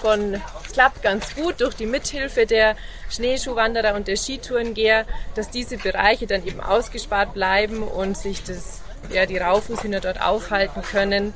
von, 0.00 0.40
es 0.66 0.72
klappt 0.72 1.02
ganz 1.02 1.34
gut 1.34 1.60
durch 1.60 1.74
die 1.74 1.86
Mithilfe 1.86 2.46
der 2.46 2.76
Schneeschuhwanderer 3.10 3.94
und 3.94 4.08
der 4.08 4.16
Skitourengeher, 4.16 5.04
dass 5.34 5.50
diese 5.50 5.76
Bereiche 5.76 6.26
dann 6.26 6.44
eben 6.46 6.60
ausgespart 6.60 7.34
bleiben 7.34 7.82
und 7.82 8.16
sich 8.16 8.42
das, 8.42 8.80
ja, 9.10 9.26
die 9.26 9.38
Raufußhühner 9.38 10.00
dort 10.00 10.20
aufhalten 10.20 10.82
können. 10.82 11.34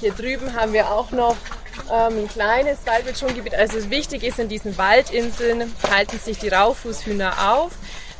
Hier 0.00 0.12
drüben 0.12 0.54
haben 0.54 0.72
wir 0.74 0.90
auch 0.90 1.10
noch 1.10 1.36
ähm, 1.90 2.18
ein 2.18 2.28
kleines 2.28 2.86
Waldwildschongebiet. 2.86 3.54
Also 3.54 3.90
wichtig 3.90 4.22
ist, 4.22 4.38
in 4.38 4.48
diesen 4.48 4.76
Waldinseln 4.76 5.72
halten 5.90 6.18
sich 6.18 6.38
die 6.38 6.48
Raufußhühner 6.48 7.54
auf. 7.54 7.72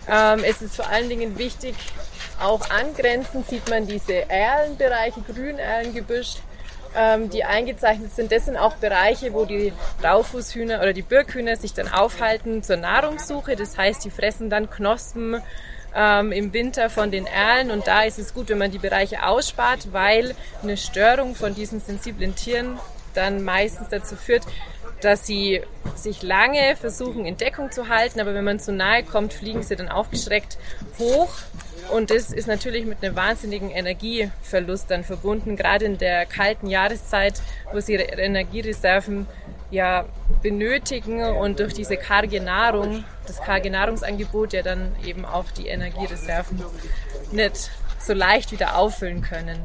Ähm, 0.08 0.42
es 0.44 0.62
ist 0.62 0.76
vor 0.76 0.88
allen 0.88 1.08
Dingen 1.08 1.36
wichtig, 1.36 1.74
auch 2.40 2.70
angrenzend 2.70 3.48
sieht 3.48 3.68
man 3.68 3.86
diese 3.86 4.28
Erlenbereiche, 4.28 5.20
Grünerlengebüsch, 5.20 6.36
ähm, 6.94 7.28
die 7.28 7.44
eingezeichnet 7.44 8.14
sind. 8.14 8.32
Das 8.32 8.46
sind 8.46 8.56
auch 8.56 8.76
Bereiche, 8.76 9.34
wo 9.34 9.44
die 9.44 9.72
Raufußhühner 10.02 10.80
oder 10.80 10.92
die 10.92 11.02
Birkhühner 11.02 11.56
sich 11.56 11.74
dann 11.74 11.88
aufhalten 11.88 12.62
zur 12.62 12.76
Nahrungssuche. 12.76 13.56
Das 13.56 13.76
heißt, 13.76 14.04
die 14.04 14.10
fressen 14.10 14.48
dann 14.48 14.70
Knospen 14.70 15.42
ähm, 15.96 16.30
im 16.30 16.52
Winter 16.52 16.90
von 16.90 17.11
den 17.11 17.26
Erlen. 17.26 17.70
Und 17.70 17.87
da 17.87 18.02
ist 18.02 18.18
es 18.18 18.35
gut, 18.35 18.50
wenn 18.50 18.59
man 18.59 18.70
die 18.70 18.78
Bereiche 18.78 19.26
ausspart, 19.26 19.92
weil 19.92 20.35
eine 20.62 20.76
Störung 20.76 21.35
von 21.35 21.54
diesen 21.54 21.80
sensiblen 21.80 22.35
Tieren 22.37 22.78
dann 23.14 23.42
meistens 23.42 23.88
dazu 23.88 24.14
führt, 24.14 24.44
dass 25.00 25.26
sie 25.26 25.62
sich 25.94 26.22
lange 26.22 26.76
versuchen 26.76 27.26
in 27.26 27.37
Deckung 27.37 27.70
zu 27.70 27.88
halten, 27.88 28.20
aber 28.20 28.35
wenn 28.35 28.44
man 28.44 28.61
zu 28.61 28.72
nahe 28.72 29.02
kommt, 29.02 29.32
fliegen 29.32 29.62
sie 29.62 29.76
dann 29.76 29.88
aufgeschreckt 29.88 30.59
hoch. 30.98 31.30
Und 31.92 32.11
das 32.11 32.32
ist 32.32 32.48
natürlich 32.48 32.85
mit 32.85 33.02
einem 33.02 33.14
wahnsinnigen 33.14 33.70
Energieverlust 33.70 34.90
dann 34.90 35.04
verbunden, 35.04 35.56
gerade 35.56 35.85
in 35.85 35.98
der 35.98 36.26
kalten 36.26 36.66
Jahreszeit, 36.66 37.40
wo 37.72 37.80
sie 37.80 37.94
ihre 37.94 38.04
Energiereserven 38.04 39.26
ja 39.70 40.04
benötigen 40.42 41.22
und 41.22 41.61
durch 41.61 41.74
diese 41.74 41.96
karge 41.96 42.40
Nahrung, 42.40 43.04
das 43.28 43.40
karge 43.40 43.70
Nahrungsangebot 43.70 44.52
ja 44.52 44.62
dann 44.62 44.94
eben 45.04 45.24
auch 45.24 45.50
die 45.50 45.68
Energiereserven 45.68 46.62
nicht 47.32 47.70
so 48.00 48.12
leicht 48.12 48.52
wieder 48.52 48.76
auffüllen 48.76 49.22
können. 49.22 49.60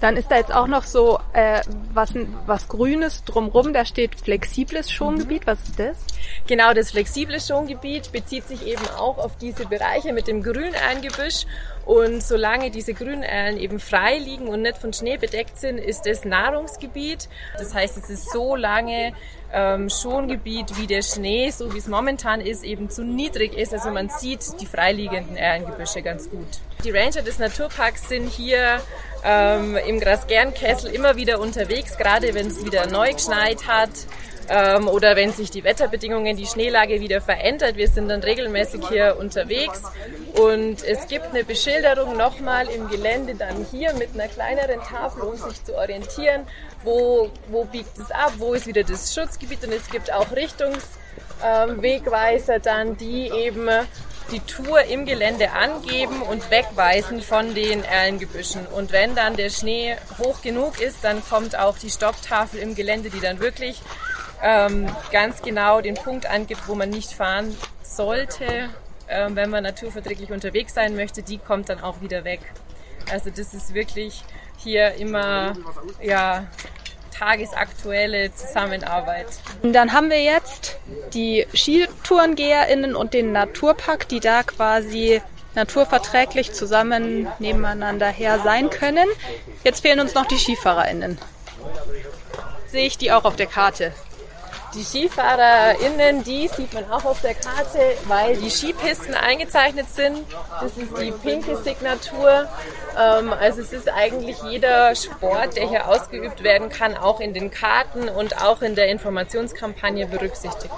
Dann 0.00 0.16
ist 0.16 0.30
da 0.30 0.36
jetzt 0.36 0.52
auch 0.52 0.66
noch 0.66 0.84
so 0.84 1.18
äh, 1.34 1.60
was, 1.92 2.14
was 2.46 2.68
Grünes 2.68 3.22
drumrum, 3.24 3.72
da 3.72 3.84
steht 3.84 4.14
flexibles 4.14 4.90
Schongebiet. 4.90 5.46
Was 5.46 5.62
ist 5.62 5.78
das? 5.78 5.98
Genau, 6.46 6.72
das 6.72 6.92
flexible 6.92 7.38
Schongebiet 7.40 8.10
bezieht 8.10 8.48
sich 8.48 8.66
eben 8.66 8.86
auch 8.98 9.18
auf 9.18 9.36
diese 9.36 9.66
Bereiche 9.66 10.12
mit 10.12 10.26
dem 10.26 10.42
Grüneingebüsch. 10.42 11.44
Und 11.84 12.22
solange 12.22 12.70
diese 12.70 12.94
Grünähren 12.94 13.58
eben 13.58 13.80
frei 13.80 14.18
liegen 14.18 14.48
und 14.48 14.62
nicht 14.62 14.78
von 14.78 14.92
Schnee 14.92 15.16
bedeckt 15.16 15.58
sind, 15.58 15.78
ist 15.78 16.06
es 16.06 16.24
Nahrungsgebiet. 16.24 17.28
Das 17.58 17.74
heißt, 17.74 17.96
es 17.96 18.10
ist 18.10 18.30
so 18.30 18.54
lange 18.54 19.12
ähm, 19.52 19.88
Schongebiet 19.90 20.78
wie 20.78 20.86
der 20.86 21.02
Schnee, 21.02 21.50
so 21.50 21.74
wie 21.74 21.78
es 21.78 21.88
momentan 21.88 22.40
ist, 22.40 22.64
eben 22.64 22.90
zu 22.90 23.02
niedrig 23.02 23.54
ist. 23.54 23.72
Also 23.72 23.90
man 23.90 24.08
sieht 24.08 24.60
die 24.60 24.66
freiliegenden 24.66 25.36
Ährengebüsche 25.36 26.02
ganz 26.02 26.30
gut. 26.30 26.46
Die 26.84 26.90
Ranger 26.90 27.22
des 27.22 27.38
Naturparks 27.38 28.08
sind 28.08 28.28
hier 28.28 28.80
ähm, 29.24 29.76
im 29.76 30.00
Grasgernkessel 30.00 30.92
immer 30.92 31.16
wieder 31.16 31.40
unterwegs, 31.40 31.96
gerade 31.96 32.34
wenn 32.34 32.46
es 32.46 32.64
wieder 32.64 32.86
neu 32.86 33.12
geschneit 33.12 33.66
hat 33.66 33.90
ähm, 34.50 34.88
oder 34.88 35.16
wenn 35.16 35.32
sich 35.32 35.50
die 35.50 35.64
Wetterbedingungen, 35.64 36.36
die 36.36 36.46
Schneelage 36.46 37.00
wieder 37.00 37.20
verändert. 37.20 37.76
Wir 37.76 37.88
sind 37.88 38.08
dann 38.08 38.22
regelmäßig 38.22 38.88
hier 38.88 39.16
unterwegs. 39.18 39.82
Und 40.34 40.82
es 40.82 41.06
gibt 41.06 41.26
eine 41.26 41.44
Beschilderung 41.44 42.16
nochmal 42.16 42.66
im 42.68 42.88
Gelände 42.88 43.36
dann 43.36 43.64
hier 43.70 43.92
mit 43.94 44.14
einer 44.14 44.26
kleineren 44.28 44.80
Tafel, 44.80 45.22
um 45.22 45.36
sich 45.36 45.62
zu 45.64 45.76
orientieren, 45.76 46.42
wo, 46.82 47.30
wo 47.48 47.64
biegt 47.64 47.98
es 47.98 48.10
ab, 48.10 48.32
wo 48.38 48.54
ist 48.54 48.66
wieder 48.66 48.82
das 48.82 49.14
Schutzgebiet? 49.14 49.62
Und 49.64 49.72
es 49.72 49.88
gibt 49.88 50.12
auch 50.12 50.32
Richtungswegweiser 50.32 52.56
ähm, 52.56 52.62
dann, 52.62 52.96
die 52.96 53.30
eben 53.30 53.68
die 54.30 54.40
Tour 54.40 54.82
im 54.84 55.04
Gelände 55.06 55.52
angeben 55.52 56.22
und 56.22 56.50
wegweisen 56.50 57.20
von 57.22 57.54
den 57.54 57.84
Erlengebüschen. 57.84 58.66
Und 58.66 58.92
wenn 58.92 59.14
dann 59.14 59.36
der 59.36 59.50
Schnee 59.50 59.96
hoch 60.18 60.42
genug 60.42 60.80
ist, 60.80 61.02
dann 61.02 61.22
kommt 61.24 61.58
auch 61.58 61.78
die 61.78 61.90
Stopptafel 61.90 62.60
im 62.60 62.74
Gelände, 62.74 63.10
die 63.10 63.20
dann 63.20 63.40
wirklich 63.40 63.80
ähm, 64.42 64.88
ganz 65.10 65.42
genau 65.42 65.80
den 65.80 65.94
Punkt 65.94 66.26
angibt, 66.26 66.66
wo 66.66 66.74
man 66.74 66.90
nicht 66.90 67.12
fahren 67.12 67.56
sollte, 67.82 68.70
ähm, 69.08 69.36
wenn 69.36 69.50
man 69.50 69.64
naturverträglich 69.64 70.30
unterwegs 70.30 70.74
sein 70.74 70.96
möchte. 70.96 71.22
Die 71.22 71.38
kommt 71.38 71.68
dann 71.68 71.80
auch 71.80 72.00
wieder 72.00 72.24
weg. 72.24 72.40
Also 73.10 73.30
das 73.30 73.54
ist 73.54 73.74
wirklich 73.74 74.22
hier 74.56 74.94
immer 74.94 75.54
ja, 76.02 76.46
tagesaktuelle 77.20 78.34
Zusammenarbeit. 78.34 79.26
Und 79.62 79.74
dann 79.74 79.92
haben 79.92 80.10
wir 80.10 80.22
jetzt 80.22 80.78
die 81.12 81.46
SkitourengeherInnen 81.52 82.96
und 82.96 83.12
den 83.12 83.32
Naturpark, 83.32 84.08
die 84.08 84.20
da 84.20 84.42
quasi 84.42 85.20
naturverträglich 85.54 86.52
zusammen 86.52 87.28
nebeneinander 87.38 88.08
her 88.08 88.40
sein 88.42 88.70
können. 88.70 89.08
Jetzt 89.64 89.80
fehlen 89.80 90.00
uns 90.00 90.14
noch 90.14 90.26
die 90.26 90.38
SkifahrerInnen. 90.38 91.18
Sehe 92.68 92.86
ich 92.86 92.96
die 92.96 93.12
auch 93.12 93.24
auf 93.24 93.36
der 93.36 93.46
Karte? 93.46 93.92
Die 94.74 94.84
SkifahrerInnen, 94.84 96.22
die 96.22 96.46
sieht 96.48 96.72
man 96.72 96.88
auch 96.90 97.04
auf 97.04 97.20
der 97.22 97.34
Karte, 97.34 97.80
weil 98.04 98.36
die 98.36 98.50
Skipisten 98.50 99.14
eingezeichnet 99.14 99.88
sind. 99.90 100.24
Das 100.60 100.76
ist 100.76 100.96
die 100.96 101.10
pinke 101.10 101.56
Signatur. 101.56 102.48
Ähm, 102.96 103.32
also 103.32 103.62
es 103.62 103.72
ist 103.72 103.88
eigentlich 103.88 104.36
jeder 104.44 104.94
Sport, 104.94 105.56
der 105.56 105.68
hier 105.68 105.88
ausgeübt 105.88 106.44
werden 106.44 106.68
kann, 106.68 106.96
auch 106.96 107.18
in 107.18 107.34
den 107.34 107.50
Karten 107.50 108.08
und 108.08 108.40
auch 108.42 108.62
in 108.62 108.76
der 108.76 108.88
Informationskampagne 108.88 110.06
berücksichtigt. 110.06 110.72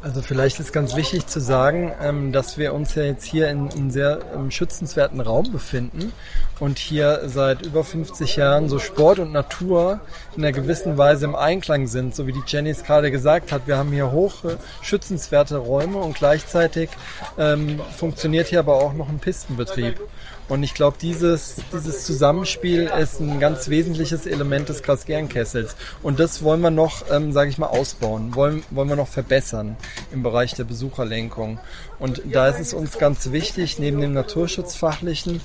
Also 0.00 0.22
vielleicht 0.22 0.60
ist 0.60 0.72
ganz 0.72 0.94
wichtig 0.94 1.26
zu 1.26 1.40
sagen, 1.40 1.92
ähm, 2.00 2.30
dass 2.30 2.56
wir 2.56 2.72
uns 2.72 2.94
ja 2.94 3.02
jetzt 3.02 3.24
hier 3.24 3.48
in 3.50 3.68
einem 3.68 3.90
sehr 3.90 4.20
ähm, 4.32 4.50
schützenswerten 4.52 5.20
Raum 5.20 5.50
befinden 5.50 6.12
und 6.60 6.78
hier 6.78 7.22
seit 7.26 7.66
über 7.66 7.82
50 7.82 8.36
Jahren 8.36 8.68
so 8.68 8.78
Sport 8.78 9.18
und 9.18 9.32
Natur 9.32 9.98
in 10.36 10.44
einer 10.44 10.52
gewissen 10.52 10.98
Weise 10.98 11.24
im 11.24 11.34
Einklang 11.34 11.88
sind, 11.88 12.14
so 12.14 12.28
wie 12.28 12.32
die 12.32 12.42
Jenny 12.46 12.70
es 12.70 12.84
gerade 12.84 13.10
gesagt 13.10 13.50
hat. 13.50 13.66
Wir 13.66 13.76
haben 13.76 13.90
hier 13.90 14.12
hoch 14.12 14.44
äh, 14.44 14.56
schützenswerte 14.82 15.56
Räume 15.56 15.98
und 15.98 16.14
gleichzeitig 16.14 16.90
ähm, 17.36 17.80
funktioniert 17.96 18.46
hier 18.46 18.60
aber 18.60 18.76
auch 18.76 18.92
noch 18.92 19.08
ein 19.08 19.18
Pistenbetrieb. 19.18 20.00
Und 20.48 20.62
ich 20.62 20.72
glaube, 20.72 20.96
dieses, 21.00 21.56
dieses 21.72 22.04
Zusammenspiel 22.04 22.90
ist 22.98 23.20
ein 23.20 23.38
ganz 23.38 23.68
wesentliches 23.68 24.26
Element 24.26 24.68
des 24.70 24.82
Grasgernkessels. 24.82 25.76
Und 26.02 26.18
das 26.18 26.42
wollen 26.42 26.60
wir 26.62 26.70
noch, 26.70 27.04
ähm, 27.10 27.32
sage 27.32 27.50
ich 27.50 27.58
mal, 27.58 27.66
ausbauen, 27.66 28.34
wollen, 28.34 28.62
wollen 28.70 28.88
wir 28.88 28.96
noch 28.96 29.08
verbessern 29.08 29.76
im 30.10 30.22
Bereich 30.22 30.54
der 30.54 30.64
Besucherlenkung. 30.64 31.58
Und 31.98 32.22
da 32.32 32.48
ist 32.48 32.60
es 32.60 32.72
uns 32.72 32.98
ganz 32.98 33.30
wichtig, 33.30 33.78
neben 33.78 34.00
dem 34.00 34.14
Naturschutzfachlichen 34.14 35.40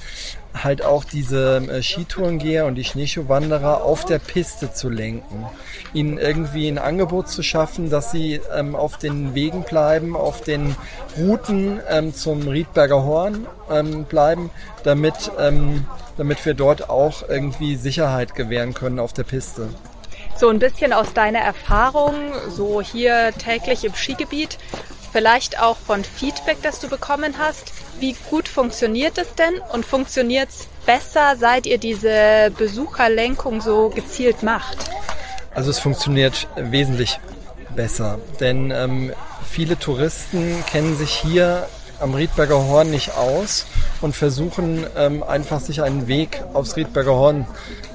halt 0.53 0.83
auch 0.83 1.03
diese 1.03 1.57
äh, 1.57 1.81
Skitourengeher 1.81 2.65
und 2.65 2.75
die 2.75 2.83
Schneeschuhwanderer 2.83 3.83
auf 3.83 4.05
der 4.05 4.19
Piste 4.19 4.73
zu 4.73 4.89
lenken. 4.89 5.45
Ihnen 5.93 6.17
irgendwie 6.17 6.67
ein 6.67 6.77
Angebot 6.77 7.29
zu 7.29 7.43
schaffen, 7.43 7.89
dass 7.89 8.11
sie 8.11 8.39
ähm, 8.55 8.75
auf 8.75 8.97
den 8.97 9.35
Wegen 9.35 9.63
bleiben, 9.63 10.15
auf 10.15 10.41
den 10.41 10.75
Routen 11.17 11.79
ähm, 11.89 12.13
zum 12.13 12.47
Riedberger 12.47 13.03
Horn 13.03 13.47
ähm, 13.71 14.05
bleiben, 14.05 14.49
damit, 14.83 15.31
ähm, 15.39 15.85
damit 16.17 16.45
wir 16.45 16.53
dort 16.53 16.89
auch 16.89 17.27
irgendwie 17.27 17.75
Sicherheit 17.75 18.35
gewähren 18.35 18.73
können 18.73 18.99
auf 18.99 19.13
der 19.13 19.23
Piste. 19.23 19.69
So 20.35 20.49
ein 20.49 20.59
bisschen 20.59 20.93
aus 20.93 21.13
deiner 21.13 21.39
Erfahrung, 21.39 22.15
so 22.49 22.81
hier 22.81 23.31
täglich 23.37 23.85
im 23.85 23.93
Skigebiet, 23.93 24.57
vielleicht 25.13 25.61
auch 25.61 25.77
von 25.77 26.03
Feedback, 26.03 26.57
das 26.61 26.79
du 26.81 26.89
bekommen 26.89 27.35
hast. 27.37 27.71
Wie 27.99 28.17
gut 28.29 28.49
funktioniert 28.49 29.17
es 29.17 29.33
denn 29.35 29.53
und 29.71 29.85
funktioniert 29.85 30.49
es 30.49 30.67
besser, 30.85 31.37
seit 31.39 31.65
ihr 31.65 31.77
diese 31.77 32.51
Besucherlenkung 32.57 33.61
so 33.61 33.89
gezielt 33.89 34.43
macht? 34.43 34.77
Also 35.53 35.69
es 35.69 35.79
funktioniert 35.79 36.47
wesentlich 36.57 37.19
besser, 37.75 38.19
denn 38.39 38.71
ähm, 38.71 39.13
viele 39.49 39.77
Touristen 39.77 40.63
kennen 40.65 40.97
sich 40.97 41.11
hier 41.11 41.67
am 41.99 42.15
Riedberger 42.15 42.57
Horn 42.57 42.89
nicht 42.89 43.15
aus 43.15 43.65
und 44.01 44.15
versuchen 44.15 44.85
ähm, 44.97 45.23
einfach 45.23 45.59
sich 45.59 45.81
einen 45.81 46.07
Weg 46.07 46.43
aufs 46.53 46.75
Riedberger 46.75 47.13
Horn 47.13 47.47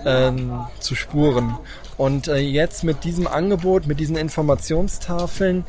ähm, 0.06 0.66
zu 0.78 0.94
spuren. 0.94 1.58
Und 1.96 2.28
äh, 2.28 2.36
jetzt 2.36 2.84
mit 2.84 3.02
diesem 3.02 3.26
Angebot, 3.26 3.86
mit 3.86 3.98
diesen 3.98 4.16
Informationstafeln 4.16 5.66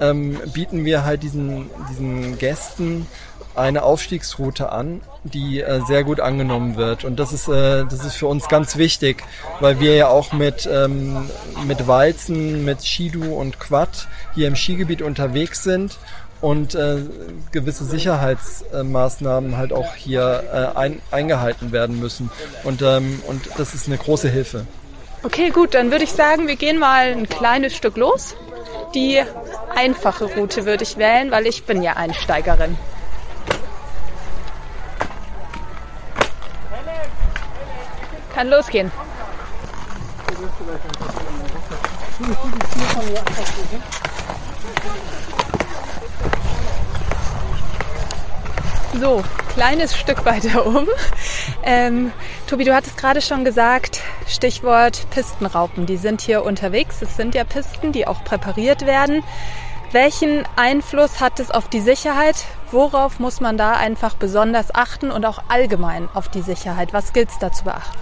ähm, 0.00 0.38
bieten 0.52 0.84
wir 0.84 1.04
halt 1.04 1.22
diesen, 1.22 1.70
diesen 1.90 2.38
Gästen 2.38 3.06
eine 3.54 3.82
Aufstiegsroute 3.82 4.70
an, 4.70 5.00
die 5.24 5.60
äh, 5.60 5.80
sehr 5.86 6.04
gut 6.04 6.20
angenommen 6.20 6.76
wird. 6.76 7.04
Und 7.04 7.18
das 7.18 7.32
ist, 7.32 7.48
äh, 7.48 7.84
das 7.84 8.04
ist 8.04 8.14
für 8.14 8.26
uns 8.26 8.48
ganz 8.48 8.76
wichtig, 8.76 9.22
weil 9.60 9.80
wir 9.80 9.94
ja 9.96 10.08
auch 10.08 10.32
mit, 10.32 10.68
ähm, 10.72 11.28
mit 11.66 11.86
Walzen, 11.86 12.64
mit 12.64 12.82
Skidu 12.82 13.34
und 13.34 13.58
Quad 13.58 14.08
hier 14.34 14.48
im 14.48 14.56
Skigebiet 14.56 15.02
unterwegs 15.02 15.62
sind 15.62 15.98
und 16.40 16.74
äh, 16.74 16.98
gewisse 17.52 17.84
Sicherheitsmaßnahmen 17.84 19.56
halt 19.56 19.72
auch 19.72 19.94
hier 19.94 20.44
äh, 20.52 20.78
ein, 20.78 21.02
eingehalten 21.10 21.72
werden 21.72 21.98
müssen. 21.98 22.30
Und, 22.64 22.82
ähm, 22.82 23.20
und 23.26 23.50
das 23.58 23.74
ist 23.74 23.88
eine 23.88 23.98
große 23.98 24.28
Hilfe. 24.28 24.66
Okay, 25.22 25.50
gut, 25.50 25.74
dann 25.74 25.90
würde 25.90 26.04
ich 26.04 26.12
sagen, 26.12 26.48
wir 26.48 26.56
gehen 26.56 26.78
mal 26.78 27.12
ein 27.12 27.28
kleines 27.28 27.76
Stück 27.76 27.98
los. 27.98 28.34
Die 28.94 29.22
einfache 29.74 30.24
Route 30.24 30.66
würde 30.66 30.84
ich 30.84 30.96
wählen, 30.96 31.30
weil 31.30 31.46
ich 31.46 31.64
bin 31.64 31.82
ja 31.82 31.94
Einsteigerin. 31.94 32.76
Kann 38.34 38.48
losgehen. 38.48 38.90
So, 48.98 49.22
kleines 49.54 49.96
Stück 49.96 50.24
weiter 50.24 50.66
um. 50.66 50.88
Ähm, 51.62 52.12
Tobi, 52.48 52.64
du 52.64 52.74
hattest 52.74 52.96
gerade 52.96 53.20
schon 53.20 53.44
gesagt, 53.44 54.00
Stichwort 54.26 55.06
Pistenraupen. 55.10 55.86
Die 55.86 55.96
sind 55.96 56.20
hier 56.20 56.44
unterwegs. 56.44 57.00
Es 57.00 57.16
sind 57.16 57.34
ja 57.34 57.44
Pisten, 57.44 57.92
die 57.92 58.06
auch 58.06 58.24
präpariert 58.24 58.86
werden. 58.86 59.22
Welchen 59.92 60.44
Einfluss 60.56 61.20
hat 61.20 61.40
es 61.40 61.50
auf 61.50 61.68
die 61.68 61.80
Sicherheit? 61.80 62.44
Worauf 62.70 63.18
muss 63.18 63.40
man 63.40 63.56
da 63.56 63.72
einfach 63.72 64.14
besonders 64.14 64.74
achten 64.74 65.10
und 65.10 65.24
auch 65.24 65.42
allgemein 65.48 66.08
auf 66.14 66.28
die 66.28 66.42
Sicherheit? 66.42 66.92
Was 66.92 67.12
gilt 67.12 67.30
es 67.30 67.38
da 67.38 67.50
zu 67.50 67.64
beachten? 67.64 67.98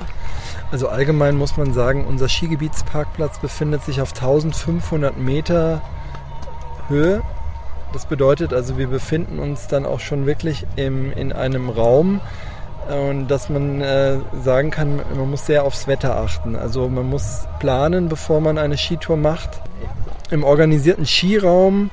Also 0.71 0.89
allgemein 0.89 1.37
muss 1.37 1.57
man 1.57 1.73
sagen, 1.73 2.07
unser 2.07 2.29
Skigebietsparkplatz 2.29 3.39
befindet 3.39 3.85
sich 3.85 4.03
auf 4.03 4.13
1500 4.13 5.17
Meter 5.17 5.81
Höhe. 6.89 7.23
Das 7.93 8.07
bedeutet 8.07 8.53
also, 8.53 8.77
wir 8.79 8.89
befinden 8.89 9.39
uns 9.39 9.67
dann 9.67 9.87
auch 9.87 10.01
schon 10.01 10.27
wirklich 10.27 10.67
im, 10.77 11.13
in 11.13 11.33
einem 11.33 11.71
Raum, 11.71 12.21
und 12.89 13.29
dass 13.29 13.51
man 13.51 13.83
äh, 13.83 14.19
sagen 14.43 14.71
kann, 14.71 15.01
man 15.15 15.31
muss 15.31 15.45
sehr 15.45 15.65
aufs 15.65 15.87
Wetter 15.87 16.17
achten. 16.17 16.57
Also 16.57 16.89
man 16.89 17.09
muss 17.09 17.47
planen, 17.59 18.09
bevor 18.09 18.41
man 18.41 18.57
eine 18.57 18.79
Skitour 18.79 19.19
macht. 19.19 19.61
Im 20.31 20.43
organisierten 20.43 21.05
Skiraum 21.05 21.91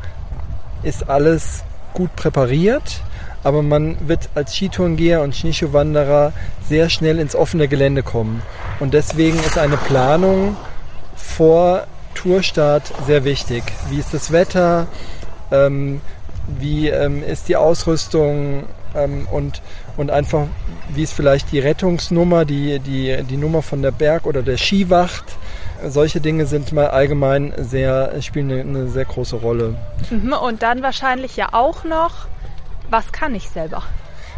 ist 0.84 1.10
alles 1.10 1.63
gut 1.93 2.15
präpariert, 2.15 3.01
aber 3.43 3.62
man 3.62 4.08
wird 4.08 4.29
als 4.36 4.55
Skitourengeher 4.55 5.21
und 5.21 5.36
Schneeschuhwanderer 5.36 6.31
sehr 6.67 6.89
schnell 6.89 7.19
ins 7.19 7.36
offene 7.36 7.67
Gelände 7.67 8.01
kommen. 8.01 8.41
Und 8.79 8.93
deswegen 8.93 9.39
ist 9.39 9.58
eine 9.58 9.77
Planung 9.77 10.55
vor 11.15 11.88
Tourstart 12.13 12.93
sehr 13.05 13.25
wichtig. 13.25 13.63
Wie 13.89 13.99
ist 13.99 14.13
das 14.13 14.31
Wetter? 14.31 14.88
Ähm, 15.51 16.01
wie 16.60 16.89
ähm, 16.89 17.23
ist 17.23 17.47
die 17.47 17.55
Ausrüstung? 17.55 18.63
Ähm, 18.95 19.27
und, 19.31 19.62
und 19.97 20.12
einfach, 20.12 20.47
wie 20.89 21.03
ist 21.03 21.13
vielleicht 21.13 21.51
die 21.51 21.60
Rettungsnummer, 21.60 22.45
die, 22.45 22.79
die, 22.79 23.23
die 23.23 23.38
Nummer 23.38 23.62
von 23.62 23.81
der 23.81 23.91
Berg- 23.91 24.25
oder 24.25 24.41
der 24.41 24.58
Skiwacht? 24.58 25.25
Solche 25.88 26.21
Dinge 26.21 26.45
sind 26.45 26.71
mal 26.71 26.88
allgemein 26.88 27.53
sehr, 27.58 28.21
spielen 28.21 28.51
eine, 28.51 28.62
eine 28.62 28.88
sehr 28.88 29.05
große 29.05 29.36
Rolle. 29.36 29.75
Mhm, 30.10 30.34
und 30.34 30.63
dann 30.63 30.81
wahrscheinlich 30.81 31.36
ja 31.36 31.49
auch 31.51 31.84
noch, 31.84 32.27
was 32.89 33.12
kann 33.12 33.36
ich 33.36 33.49
selber? 33.49 33.84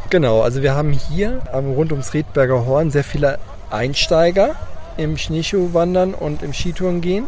Genau, 0.10 0.42
also 0.42 0.62
wir 0.62 0.74
haben 0.74 0.94
hier 0.94 1.42
rund 1.54 1.92
ums 1.92 2.14
Riedberger 2.14 2.66
Horn 2.66 2.92
sehr 2.92 3.04
viele 3.04 3.40
Einsteiger 3.70 4.56
im 4.96 5.18
Schneeschuhwandern 5.18 6.14
und 6.14 6.42
im 6.44 6.54
Skitouren 6.54 7.02
gehen. 7.02 7.28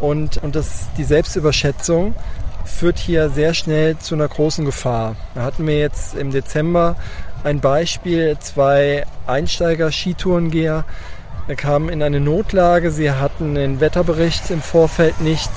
Und, 0.00 0.38
und 0.38 0.54
das, 0.54 0.88
die 0.96 1.04
Selbstüberschätzung 1.04 2.14
führt 2.68 2.98
hier 2.98 3.30
sehr 3.30 3.54
schnell 3.54 3.98
zu 3.98 4.14
einer 4.14 4.28
großen 4.28 4.64
Gefahr. 4.64 5.16
Da 5.34 5.42
hatten 5.42 5.66
wir 5.66 5.78
jetzt 5.78 6.14
im 6.14 6.30
Dezember 6.30 6.96
ein 7.44 7.60
Beispiel, 7.60 8.36
zwei 8.40 9.04
Einsteiger-Skitourengeher 9.26 10.84
kamen 11.56 11.88
in 11.88 12.02
eine 12.02 12.20
Notlage. 12.20 12.90
Sie 12.90 13.10
hatten 13.10 13.54
den 13.54 13.80
Wetterbericht 13.80 14.50
im 14.50 14.60
Vorfeld 14.60 15.20
nicht 15.20 15.50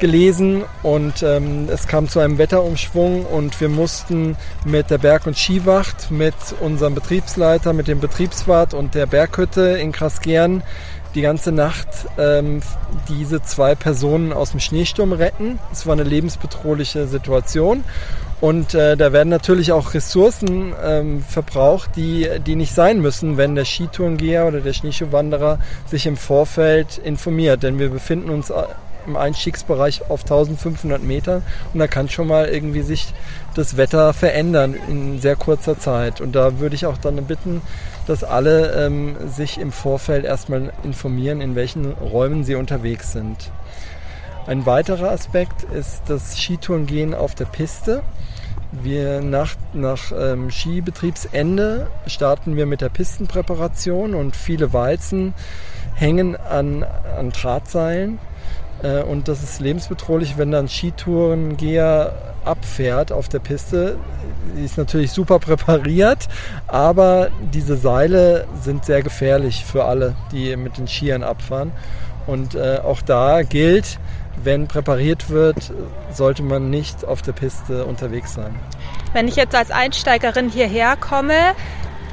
gelesen 0.00 0.64
und 0.82 1.22
ähm, 1.22 1.68
es 1.72 1.86
kam 1.86 2.08
zu 2.08 2.18
einem 2.18 2.36
Wetterumschwung 2.36 3.24
und 3.24 3.60
wir 3.60 3.68
mussten 3.68 4.36
mit 4.64 4.90
der 4.90 4.98
Berg- 4.98 5.28
und 5.28 5.38
Skiwacht, 5.38 6.10
mit 6.10 6.34
unserem 6.58 6.96
Betriebsleiter, 6.96 7.72
mit 7.72 7.86
dem 7.86 8.00
Betriebswart 8.00 8.74
und 8.74 8.96
der 8.96 9.06
Berghütte 9.06 9.78
in 9.80 9.92
Krasgern 9.92 10.64
die 11.14 11.22
ganze 11.22 11.52
Nacht 11.52 11.88
ähm, 12.18 12.60
diese 13.08 13.42
zwei 13.42 13.74
Personen 13.74 14.32
aus 14.32 14.52
dem 14.52 14.60
Schneesturm 14.60 15.12
retten. 15.12 15.58
Es 15.70 15.86
war 15.86 15.92
eine 15.92 16.04
lebensbedrohliche 16.04 17.06
Situation. 17.06 17.84
Und 18.40 18.74
äh, 18.74 18.96
da 18.96 19.12
werden 19.12 19.28
natürlich 19.28 19.70
auch 19.70 19.94
Ressourcen 19.94 20.74
ähm, 20.82 21.22
verbraucht, 21.22 21.90
die, 21.94 22.28
die 22.44 22.56
nicht 22.56 22.74
sein 22.74 23.00
müssen, 23.00 23.36
wenn 23.36 23.54
der 23.54 23.64
Skitourengeher 23.64 24.46
oder 24.46 24.60
der 24.60 24.72
Schneeschuhwanderer 24.72 25.60
sich 25.86 26.06
im 26.06 26.16
Vorfeld 26.16 26.98
informiert. 26.98 27.62
Denn 27.62 27.78
wir 27.78 27.88
befinden 27.88 28.30
uns 28.30 28.50
äh, 28.50 28.64
im 29.06 29.16
Einstiegsbereich 29.16 30.10
auf 30.10 30.22
1500 30.22 31.02
Meter 31.02 31.42
und 31.72 31.80
da 31.80 31.86
kann 31.86 32.08
schon 32.08 32.28
mal 32.28 32.46
irgendwie 32.48 32.82
sich 32.82 33.12
das 33.54 33.76
Wetter 33.76 34.12
verändern 34.12 34.76
in 34.88 35.20
sehr 35.20 35.36
kurzer 35.36 35.78
Zeit. 35.78 36.20
Und 36.20 36.32
da 36.34 36.58
würde 36.58 36.74
ich 36.74 36.86
auch 36.86 36.98
dann 36.98 37.16
bitten, 37.24 37.62
dass 38.06 38.24
alle 38.24 38.72
ähm, 38.72 39.16
sich 39.28 39.58
im 39.58 39.72
Vorfeld 39.72 40.24
erstmal 40.24 40.72
informieren, 40.82 41.40
in 41.40 41.54
welchen 41.54 41.92
Räumen 41.92 42.44
sie 42.44 42.54
unterwegs 42.54 43.12
sind. 43.12 43.50
Ein 44.46 44.66
weiterer 44.66 45.10
Aspekt 45.10 45.62
ist 45.62 46.02
das 46.08 46.36
Skitourengehen 46.36 47.14
auf 47.14 47.34
der 47.34 47.44
Piste. 47.44 48.02
Wir 48.72 49.20
nach, 49.20 49.54
nach 49.72 50.12
ähm, 50.18 50.50
Skibetriebsende 50.50 51.88
starten 52.06 52.56
wir 52.56 52.66
mit 52.66 52.80
der 52.80 52.88
Pistenpräparation 52.88 54.14
und 54.14 54.34
viele 54.34 54.72
Walzen 54.72 55.34
hängen 55.94 56.36
an, 56.36 56.82
an 56.82 57.30
Drahtseilen. 57.30 58.18
Äh, 58.82 59.02
und 59.02 59.28
das 59.28 59.42
ist 59.42 59.60
lebensbedrohlich, 59.60 60.38
wenn 60.38 60.50
dann 60.50 60.68
Skitourengeher 60.68 62.12
abfährt 62.44 63.12
auf 63.12 63.28
der 63.28 63.38
Piste. 63.38 63.96
Die 64.56 64.64
ist 64.64 64.76
natürlich 64.76 65.12
super 65.12 65.38
präpariert, 65.38 66.28
aber 66.66 67.28
diese 67.52 67.76
Seile 67.76 68.46
sind 68.60 68.84
sehr 68.84 69.02
gefährlich 69.02 69.64
für 69.64 69.84
alle, 69.84 70.14
die 70.32 70.56
mit 70.56 70.78
den 70.78 70.88
Skiern 70.88 71.22
abfahren. 71.22 71.72
Und 72.26 72.54
äh, 72.54 72.78
auch 72.82 73.02
da 73.02 73.42
gilt, 73.42 73.98
wenn 74.42 74.66
präpariert 74.66 75.30
wird, 75.30 75.72
sollte 76.12 76.42
man 76.42 76.70
nicht 76.70 77.04
auf 77.04 77.22
der 77.22 77.32
Piste 77.32 77.84
unterwegs 77.84 78.34
sein. 78.34 78.54
Wenn 79.12 79.28
ich 79.28 79.36
jetzt 79.36 79.54
als 79.54 79.70
Einsteigerin 79.70 80.48
hierher 80.48 80.96
komme, 80.96 81.34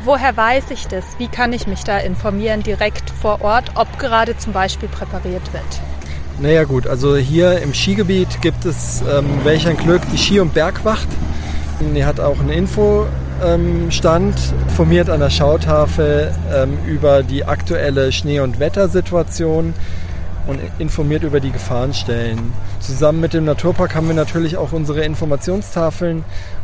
woher 0.03 0.36
weiß 0.36 0.71
ich 0.71 0.88
das? 0.88 1.03
Wie 1.17 1.27
kann 1.27 1.53
ich 1.53 1.67
mich 1.67 1.84
da 1.84 1.97
informieren 1.97 2.63
direkt 2.63 3.10
vor 3.10 3.41
Ort, 3.41 3.71
ob 3.75 3.99
gerade 3.99 4.38
zum 4.38 4.53
Beispiel 4.53 4.89
präpariert 4.89 5.53
wird? 5.53 5.82
Naja 6.41 6.63
gut, 6.63 6.88
also 6.88 7.17
hier 7.17 7.60
im 7.60 7.73
Skigebiet 7.73 8.41
gibt 8.41 8.63
es, 8.63 9.02
ähm, 9.02 9.25
welch 9.43 9.67
ein 9.67 9.75
Glück, 9.75 10.02
die 10.13 10.17
Ski- 10.17 10.39
und 10.39 10.54
Bergwacht. 10.54 11.08
Die 11.82 12.06
hat 12.06 12.21
auch 12.21 12.39
einen 12.39 12.49
Infostand, 12.49 14.36
informiert 14.69 15.10
an 15.10 15.19
der 15.19 15.32
Schautafel 15.32 16.34
ähm, 16.54 16.78
über 16.88 17.23
die 17.23 17.43
aktuelle 17.43 18.13
Schnee- 18.13 18.39
und 18.39 18.58
Wettersituation 18.60 19.73
und 20.47 20.60
informiert 20.80 21.23
über 21.23 21.41
die 21.41 21.52
Gefahrenstellen. 21.52 22.54
Zusammen 22.80 23.19
mit 23.19 23.34
dem 23.34 23.43
Naturpark 23.43 23.93
haben 23.93 24.08
wir 24.08 24.15
natürlich 24.15 24.56
auch 24.56 24.71
unsere 24.71 25.04
Informationstafeln 25.04 26.23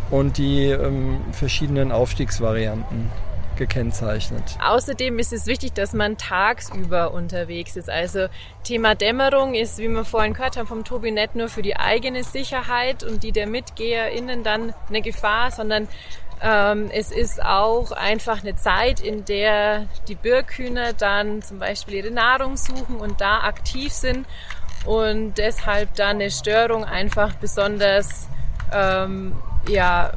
und 0.09 0.37
die 0.37 0.67
ähm, 0.67 1.17
verschiedenen 1.33 1.91
Aufstiegsvarianten 1.91 3.11
gekennzeichnet. 3.55 4.57
Außerdem 4.63 5.19
ist 5.19 5.33
es 5.33 5.45
wichtig, 5.47 5.73
dass 5.73 5.93
man 5.93 6.17
tagsüber 6.17 7.13
unterwegs 7.13 7.75
ist. 7.75 7.89
Also 7.89 8.27
Thema 8.63 8.95
Dämmerung 8.95 9.53
ist, 9.53 9.77
wie 9.77 9.89
wir 9.89 10.05
vorhin 10.05 10.33
gehört 10.33 10.57
haben 10.57 10.67
vom 10.67 10.83
Tobi, 10.83 11.11
nicht 11.11 11.35
nur 11.35 11.49
für 11.49 11.61
die 11.61 11.77
eigene 11.77 12.23
Sicherheit 12.23 13.03
und 13.03 13.23
die 13.23 13.31
der 13.31 13.47
MitgeherInnen 13.47 14.43
dann 14.43 14.73
eine 14.89 15.01
Gefahr, 15.01 15.51
sondern 15.51 15.87
ähm, 16.41 16.89
es 16.91 17.11
ist 17.11 17.43
auch 17.43 17.91
einfach 17.91 18.43
eine 18.43 18.55
Zeit, 18.55 18.99
in 18.99 19.25
der 19.25 19.87
die 20.07 20.15
Birkhühner 20.15 20.93
dann 20.93 21.41
zum 21.41 21.59
Beispiel 21.59 21.95
ihre 21.95 22.11
Nahrung 22.11 22.57
suchen 22.57 22.97
und 22.97 23.21
da 23.21 23.39
aktiv 23.39 23.91
sind 23.93 24.27
und 24.85 25.37
deshalb 25.37 25.95
dann 25.95 26.17
eine 26.17 26.29
Störung 26.29 26.83
einfach 26.83 27.33
besonders 27.35 28.27
ähm, 28.73 29.35
ja, 29.67 30.11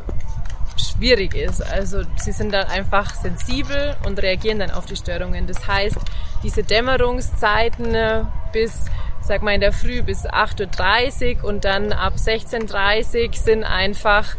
schwierig 0.99 1.35
ist. 1.35 1.63
Also 1.63 2.03
sie 2.17 2.33
sind 2.33 2.53
dann 2.53 2.67
einfach 2.67 3.15
sensibel 3.15 3.97
und 4.05 4.21
reagieren 4.21 4.59
dann 4.59 4.71
auf 4.71 4.87
die 4.87 4.97
Störungen. 4.97 5.47
Das 5.47 5.67
heißt, 5.67 5.97
diese 6.43 6.63
Dämmerungszeiten 6.63 7.95
äh, 7.95 8.25
bis, 8.53 8.85
sag 9.21 9.43
mal 9.43 9.55
in 9.55 9.61
der 9.61 9.73
Früh 9.73 10.03
bis 10.03 10.27
8.30 10.27 11.39
Uhr 11.39 11.49
und 11.49 11.65
dann 11.65 11.93
ab 11.93 12.15
16.30 12.17 13.29
Uhr 13.29 13.35
sind 13.35 13.65
einfach 13.65 14.37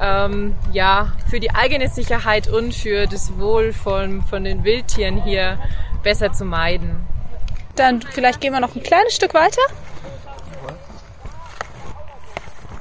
ähm, 0.00 0.54
ja, 0.72 1.12
für 1.28 1.40
die 1.40 1.54
eigene 1.54 1.88
Sicherheit 1.88 2.48
und 2.48 2.74
für 2.74 3.06
das 3.06 3.38
Wohl 3.38 3.72
von, 3.72 4.22
von 4.22 4.44
den 4.44 4.64
Wildtieren 4.64 5.22
hier 5.22 5.58
besser 6.02 6.32
zu 6.32 6.44
meiden. 6.44 7.06
Dann 7.76 8.02
vielleicht 8.02 8.40
gehen 8.40 8.52
wir 8.52 8.60
noch 8.60 8.74
ein 8.74 8.82
kleines 8.82 9.14
Stück 9.14 9.34
weiter. 9.34 9.62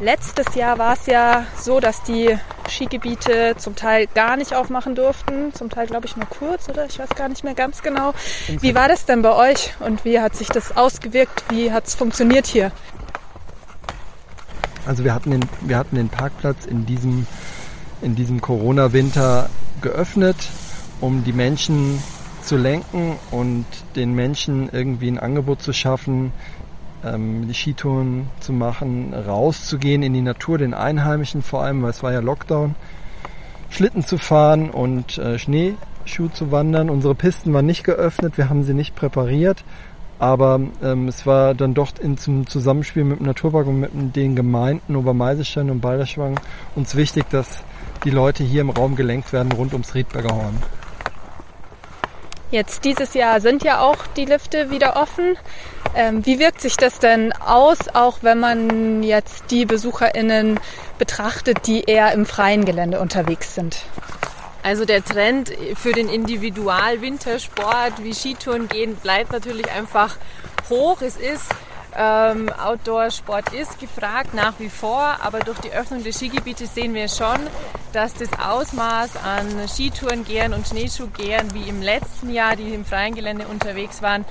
Letztes 0.01 0.55
Jahr 0.55 0.79
war 0.79 0.93
es 0.93 1.05
ja 1.05 1.45
so, 1.55 1.79
dass 1.79 2.01
die 2.01 2.35
Skigebiete 2.67 3.53
zum 3.57 3.75
Teil 3.75 4.07
gar 4.07 4.35
nicht 4.35 4.55
aufmachen 4.55 4.95
durften, 4.95 5.53
zum 5.53 5.69
Teil 5.69 5.85
glaube 5.85 6.07
ich 6.07 6.17
nur 6.17 6.25
kurz 6.25 6.67
oder 6.69 6.87
ich 6.87 6.97
weiß 6.97 7.09
gar 7.09 7.29
nicht 7.29 7.43
mehr 7.43 7.53
ganz 7.53 7.83
genau. 7.83 8.15
Wie 8.47 8.73
war 8.73 8.87
das 8.87 9.05
denn 9.05 9.21
bei 9.21 9.35
euch 9.35 9.75
und 9.79 10.03
wie 10.03 10.19
hat 10.19 10.35
sich 10.35 10.47
das 10.47 10.75
ausgewirkt? 10.75 11.43
Wie 11.49 11.71
hat 11.71 11.85
es 11.85 11.93
funktioniert 11.93 12.47
hier? 12.47 12.71
Also 14.87 15.03
wir 15.03 15.13
hatten 15.13 15.29
den, 15.29 15.45
wir 15.61 15.77
hatten 15.77 15.95
den 15.95 16.09
Parkplatz 16.09 16.65
in 16.65 16.87
diesem, 16.87 17.27
in 18.01 18.15
diesem 18.15 18.41
Corona-Winter 18.41 19.51
geöffnet, 19.81 20.37
um 20.99 21.23
die 21.23 21.33
Menschen 21.33 22.01
zu 22.41 22.57
lenken 22.57 23.19
und 23.29 23.67
den 23.95 24.15
Menschen 24.15 24.67
irgendwie 24.71 25.09
ein 25.09 25.19
Angebot 25.19 25.61
zu 25.61 25.73
schaffen, 25.73 26.33
ähm, 27.03 27.47
die 27.47 27.53
Skitouren 27.53 28.29
zu 28.39 28.53
machen, 28.53 29.13
rauszugehen 29.13 30.03
in 30.03 30.13
die 30.13 30.21
Natur, 30.21 30.57
den 30.57 30.73
Einheimischen 30.73 31.41
vor 31.41 31.63
allem, 31.63 31.81
weil 31.83 31.91
es 31.91 32.03
war 32.03 32.11
ja 32.11 32.19
Lockdown, 32.19 32.75
Schlitten 33.69 34.05
zu 34.05 34.17
fahren 34.17 34.69
und 34.69 35.17
äh, 35.17 35.39
Schneeschuh 35.39 36.27
zu 36.33 36.51
wandern. 36.51 36.89
Unsere 36.89 37.15
Pisten 37.15 37.53
waren 37.53 37.65
nicht 37.65 37.83
geöffnet, 37.83 38.37
wir 38.37 38.49
haben 38.49 38.63
sie 38.63 38.73
nicht 38.73 38.95
präpariert, 38.95 39.63
aber 40.19 40.59
ähm, 40.83 41.07
es 41.07 41.25
war 41.25 41.55
dann 41.55 41.73
doch 41.73 41.91
in, 41.99 42.17
zum 42.17 42.45
Zusammenspiel 42.47 43.03
mit 43.03 43.19
dem 43.19 43.25
Naturpark 43.25 43.67
und 43.67 43.79
mit 43.79 44.15
den 44.15 44.35
Gemeinden 44.35 44.95
Obermeiselstein 44.95 45.69
und 45.69 45.81
Balderschwang 45.81 46.39
uns 46.75 46.95
wichtig, 46.95 47.25
dass 47.29 47.63
die 48.03 48.11
Leute 48.11 48.43
hier 48.43 48.61
im 48.61 48.69
Raum 48.69 48.95
gelenkt 48.95 49.33
werden 49.33 49.51
rund 49.51 49.73
ums 49.73 49.95
Riedberger 49.95 50.35
Horn. 50.35 50.57
Jetzt 52.51 52.83
dieses 52.83 53.13
Jahr 53.13 53.39
sind 53.39 53.63
ja 53.63 53.79
auch 53.79 54.05
die 54.17 54.25
Lifte 54.25 54.69
wieder 54.69 54.97
offen. 54.97 55.37
Ähm, 55.95 56.25
wie 56.25 56.37
wirkt 56.37 56.59
sich 56.59 56.75
das 56.75 56.99
denn 56.99 57.31
aus, 57.31 57.77
auch 57.93 58.19
wenn 58.21 58.39
man 58.39 59.03
jetzt 59.03 59.45
die 59.51 59.65
BesucherInnen 59.65 60.59
betrachtet, 60.99 61.65
die 61.65 61.83
eher 61.83 62.11
im 62.11 62.25
freien 62.25 62.65
Gelände 62.65 62.99
unterwegs 62.99 63.55
sind? 63.55 63.83
Also 64.63 64.83
der 64.83 65.03
Trend 65.03 65.51
für 65.75 65.93
den 65.93 66.09
Individual-Wintersport 66.09 68.03
wie 68.03 68.13
Skitouren 68.13 68.67
gehen 68.67 68.95
bleibt 68.95 69.31
natürlich 69.31 69.71
einfach 69.71 70.17
hoch. 70.69 71.01
Es 71.01 71.15
ist 71.15 71.45
ähm, 71.95 72.49
Outdoor-Sport 72.49 73.53
ist 73.53 73.79
gefragt 73.79 74.33
nach 74.33 74.53
wie 74.59 74.69
vor, 74.69 75.17
aber 75.21 75.39
durch 75.39 75.59
die 75.59 75.71
Öffnung 75.71 76.03
des 76.03 76.17
Skigebietes 76.17 76.73
sehen 76.73 76.93
wir 76.93 77.07
schon, 77.07 77.39
dass 77.93 78.13
das 78.13 78.29
Ausmaß 78.39 79.17
an 79.17 79.67
Skitourengehern 79.67 80.53
und 80.53 80.67
Schneeschuhgehern 80.67 81.53
wie 81.53 81.67
im 81.67 81.81
letzten 81.81 82.31
Jahr, 82.31 82.55
die 82.55 82.73
im 82.73 82.85
freien 82.85 83.15
Gelände 83.15 83.47
unterwegs 83.47 84.01
waren, 84.01 84.25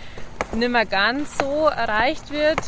nicht 0.54 0.70
mehr 0.70 0.86
ganz 0.86 1.36
so 1.38 1.66
erreicht 1.66 2.30
wird. 2.30 2.58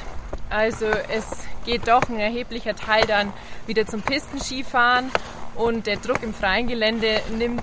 Also 0.50 0.86
es 0.86 1.24
geht 1.64 1.88
doch 1.88 2.02
ein 2.08 2.18
erheblicher 2.18 2.76
Teil 2.76 3.04
dann 3.06 3.32
wieder 3.66 3.86
zum 3.86 4.02
Pistenskifahren 4.02 5.10
und 5.54 5.86
der 5.86 5.96
Druck 5.96 6.22
im 6.22 6.34
freien 6.34 6.66
Gelände 6.66 7.20
nimmt 7.36 7.62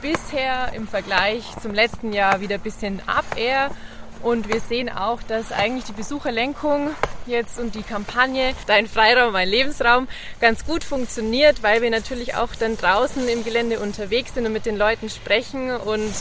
bisher 0.00 0.72
im 0.74 0.88
Vergleich 0.88 1.44
zum 1.62 1.74
letzten 1.74 2.12
Jahr 2.12 2.40
wieder 2.40 2.54
ein 2.54 2.62
bisschen 2.62 3.02
ab 3.06 3.24
eher. 3.36 3.70
Und 4.22 4.52
wir 4.52 4.60
sehen 4.60 4.90
auch, 4.90 5.22
dass 5.22 5.50
eigentlich 5.50 5.84
die 5.84 5.92
Besucherlenkung 5.92 6.90
jetzt 7.26 7.58
und 7.58 7.74
die 7.74 7.82
Kampagne 7.82 8.52
Dein 8.66 8.86
Freiraum, 8.86 9.32
mein 9.32 9.48
Lebensraum 9.48 10.08
ganz 10.40 10.66
gut 10.66 10.84
funktioniert, 10.84 11.62
weil 11.62 11.80
wir 11.80 11.90
natürlich 11.90 12.34
auch 12.34 12.54
dann 12.54 12.76
draußen 12.76 13.26
im 13.28 13.44
Gelände 13.44 13.80
unterwegs 13.80 14.34
sind 14.34 14.44
und 14.44 14.52
mit 14.52 14.66
den 14.66 14.76
Leuten 14.76 15.08
sprechen 15.08 15.70
und 15.70 16.12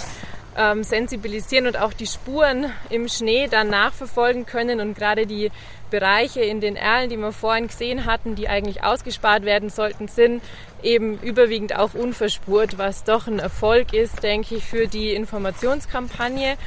ähm, 0.58 0.84
sensibilisieren 0.84 1.68
und 1.68 1.78
auch 1.78 1.94
die 1.94 2.08
Spuren 2.08 2.72
im 2.90 3.08
Schnee 3.08 3.48
dann 3.48 3.70
nachverfolgen 3.70 4.46
können 4.46 4.80
und 4.80 4.94
gerade 4.94 5.26
die 5.26 5.52
Bereiche 5.90 6.42
in 6.42 6.62
den 6.62 6.76
Erlen, 6.76 7.10
die 7.10 7.18
wir 7.18 7.32
vorhin 7.32 7.68
gesehen 7.68 8.06
hatten, 8.06 8.36
die 8.36 8.48
eigentlich 8.48 8.84
ausgespart 8.84 9.44
werden 9.44 9.70
sollten, 9.70 10.08
sind 10.08 10.42
eben 10.84 11.20
überwiegend 11.20 11.76
auch 11.76 11.94
unverspurt, 11.94 12.78
was 12.78 13.04
doch 13.04 13.28
ein 13.28 13.40
Erfolg 13.40 13.94
ist, 13.94 14.24
denke 14.24 14.56
ich, 14.56 14.66
für 14.66 14.88
die 14.88 15.14
Informationskampagne. 15.14 16.58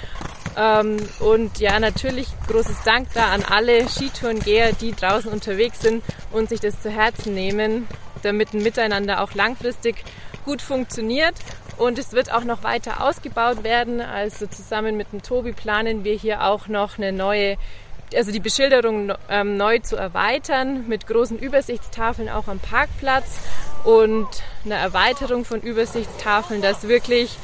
Ähm, 0.56 0.96
und 1.20 1.58
ja, 1.58 1.78
natürlich 1.80 2.28
großes 2.46 2.82
Dank 2.84 3.08
da 3.14 3.26
an 3.32 3.42
alle 3.42 3.88
Skitourengeher, 3.88 4.72
die 4.72 4.92
draußen 4.92 5.30
unterwegs 5.30 5.80
sind 5.80 6.02
und 6.32 6.48
sich 6.48 6.60
das 6.60 6.80
zu 6.82 6.90
Herzen 6.90 7.34
nehmen, 7.34 7.88
damit 8.22 8.52
ein 8.52 8.62
Miteinander 8.62 9.22
auch 9.22 9.34
langfristig 9.34 10.04
gut 10.44 10.62
funktioniert. 10.62 11.34
Und 11.78 11.98
es 11.98 12.12
wird 12.12 12.32
auch 12.32 12.44
noch 12.44 12.62
weiter 12.62 13.02
ausgebaut 13.02 13.64
werden. 13.64 14.00
Also 14.00 14.46
zusammen 14.46 14.96
mit 14.96 15.12
dem 15.12 15.22
Tobi 15.22 15.52
planen 15.52 16.04
wir 16.04 16.14
hier 16.14 16.44
auch 16.44 16.68
noch 16.68 16.98
eine 16.98 17.12
neue 17.12 17.56
also 18.14 18.30
die 18.30 18.40
Beschilderung 18.40 19.12
ähm, 19.30 19.56
neu 19.56 19.78
zu 19.78 19.96
erweitern 19.96 20.86
mit 20.86 21.06
großen 21.06 21.38
Übersichtstafeln 21.38 22.28
auch 22.28 22.46
am 22.46 22.58
Parkplatz 22.58 23.40
und 23.84 24.28
eine 24.64 24.74
Erweiterung 24.74 25.44
von 25.44 25.60
Übersichtstafeln, 25.60 26.62
dass 26.62 26.88
wirklich 26.88 27.36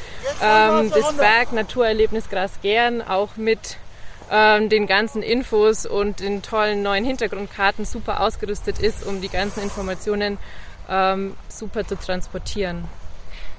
ähm, 0.42 0.90
das 0.90 1.14
Berg 1.14 1.52
Naturerlebnis 1.52 2.28
Grasgern 2.28 3.02
auch 3.02 3.36
mit 3.36 3.76
ähm, 4.30 4.68
den 4.68 4.86
ganzen 4.86 5.22
Infos 5.22 5.86
und 5.86 6.20
den 6.20 6.42
tollen 6.42 6.82
neuen 6.82 7.04
Hintergrundkarten 7.04 7.84
super 7.84 8.20
ausgerüstet 8.20 8.78
ist, 8.78 9.06
um 9.06 9.20
die 9.20 9.28
ganzen 9.28 9.62
Informationen 9.62 10.38
ähm, 10.88 11.36
super 11.48 11.86
zu 11.86 11.96
transportieren. 11.96 12.84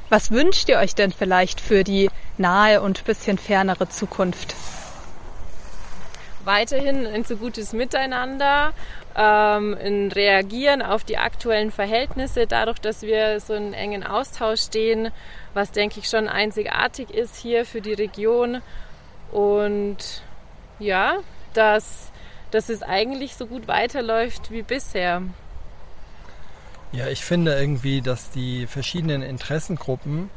Was 0.10 0.32
wünscht 0.32 0.70
ihr 0.70 0.78
euch 0.78 0.96
denn 0.96 1.12
vielleicht 1.12 1.62
für 1.62 1.84
die 1.84 2.10
nahe 2.38 2.82
und 2.82 3.04
bisschen 3.06 3.38
fernere 3.38 3.90
Zukunft? 3.90 4.56
Weiterhin 6.46 7.06
ein 7.06 7.24
so 7.24 7.36
gutes 7.36 7.74
Miteinander, 7.74 8.74
ähm, 9.16 9.78
ein 9.82 10.12
Reagieren 10.12 10.82
auf 10.82 11.04
die 11.04 11.18
aktuellen 11.18 11.72
Verhältnisse, 11.72 12.48
dadurch, 12.48 12.80
dass 12.80 13.02
wir 13.02 13.40
so 13.40 13.54
einen 13.54 13.74
engen 13.74 14.06
Austausch 14.06 14.62
stehen, 14.62 15.12
was 15.54 15.72
denke 15.72 16.00
ich 16.00 16.08
schon 16.08 16.28
einzigartig 16.28 17.10
ist 17.12 17.36
hier 17.36 17.66
für 17.66 17.82
die 17.82 17.94
Region. 17.94 18.62
Und 19.32 20.24
ja, 20.80 21.18
dass, 21.54 22.12
dass 22.52 22.70
es 22.70 22.84
eigentlich 22.84 23.36
so 23.36 23.46
gut 23.46 23.68
weiterläuft 23.68 24.52
wie 24.52 24.62
bisher. 24.62 25.22
Ja, 26.92 27.08
ich 27.08 27.24
finde 27.24 27.54
irgendwie, 27.54 28.02
dass 28.02 28.32
die 28.32 28.66
verschiedenen 28.66 29.22
Interessengruppen 29.22 30.32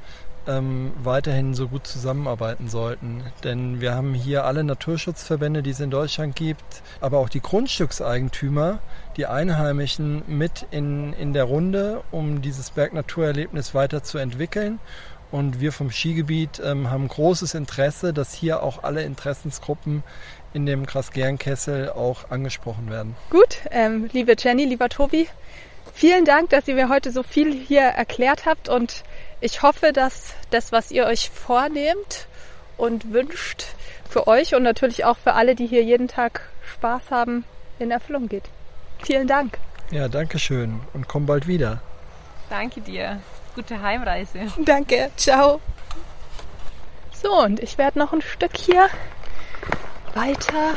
ähm, 0.47 0.93
weiterhin 1.03 1.55
so 1.55 1.69
gut 1.69 1.87
zusammenarbeiten 1.87 2.69
sollten. 2.69 3.23
Denn 3.45 3.81
wir 3.81 3.95
haben 3.95 4.15
hier 4.15 4.45
alle 4.45 4.65
Naturschutzverbände, 4.65 5.63
die 5.63 5.71
es 5.71 5.81
in 5.81 5.91
Deutschland 5.91 6.37
gibt, 6.37 6.83
aber 7.01 7.19
auch 7.19 7.29
die 7.29 7.41
Grundstückseigentümer, 7.41 8.81
die 9.17 9.27
Einheimischen 9.27 10.23
mit 10.27 10.67
in, 10.71 11.13
in 11.15 11.33
der 11.33 11.45
Runde, 11.45 12.03
um 12.11 12.43
dieses 12.43 12.71
Bergnaturerlebnis 12.71 13.75
weiterzuentwickeln. 13.75 14.79
Und 15.31 15.61
wir 15.61 15.73
vom 15.73 15.91
Skigebiet 15.91 16.61
ähm, 16.63 16.91
haben 16.91 17.09
großes 17.09 17.55
Interesse, 17.55 18.13
dass 18.13 18.35
hier 18.35 18.63
auch 18.63 18.83
alle 18.83 19.03
Interessensgruppen 19.03 20.03
in 20.53 20.67
dem 20.67 20.85
Grasgernkessel 20.85 21.91
auch 21.91 22.31
angesprochen 22.31 22.91
werden. 22.91 23.17
Gut, 23.31 23.59
ähm, 23.71 24.11
liebe 24.13 24.35
Jenny, 24.39 24.67
lieber 24.67 24.91
Tobi, 24.91 25.27
vielen 25.95 26.27
Dank, 26.27 26.51
dass 26.51 26.69
ihr 26.69 26.75
mir 26.75 26.91
heute 26.91 27.13
so 27.13 27.23
viel 27.23 27.53
hier 27.53 27.81
erklärt 27.81 28.45
habt 28.45 28.69
und 28.69 29.05
ich 29.43 29.63
hoffe, 29.63 29.93
dass 29.93 30.35
das, 30.51 30.71
was 30.73 30.91
ihr 30.93 31.05
euch 31.05 31.31
vornehmt 31.31 32.27
und 32.77 33.13
wünscht, 33.13 33.65
für 34.09 34.29
euch 34.29 34.55
und 34.55 34.63
natürlich 34.63 35.05
auch 35.05 35.19
für 35.19 35.35
alle, 35.35 35.55
die 35.55 35.67
hier 35.67 35.83
jeden 35.83 36.07
Tag 36.07 36.43
Spaß 36.75 37.11
haben, 37.11 37.45
in 37.79 37.91
Erfüllung 37.91 38.29
geht. 38.29 38.45
Vielen 39.03 39.27
Dank. 39.27 39.59
Ja, 39.91 40.09
danke 40.09 40.39
schön 40.39 40.81
und 40.93 41.09
komm 41.09 41.27
bald 41.27 41.49
wieder. 41.49 41.83
Danke 42.49 42.81
dir. 42.81 43.21
Gute 43.55 43.83
Heimreise. 43.83 44.39
Danke. 44.65 45.11
Ciao. 45.17 45.61
So, 47.13 47.43
und 47.43 47.61
ich 47.61 47.77
werde 47.79 47.99
noch 47.99 48.13
ein 48.13 48.23
Stück 48.23 48.57
hier 48.57 48.89
weiter 50.15 50.77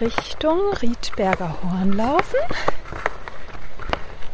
Richtung 0.00 0.72
Riedberger 0.80 1.56
Horn 1.62 1.92
laufen. 1.92 2.38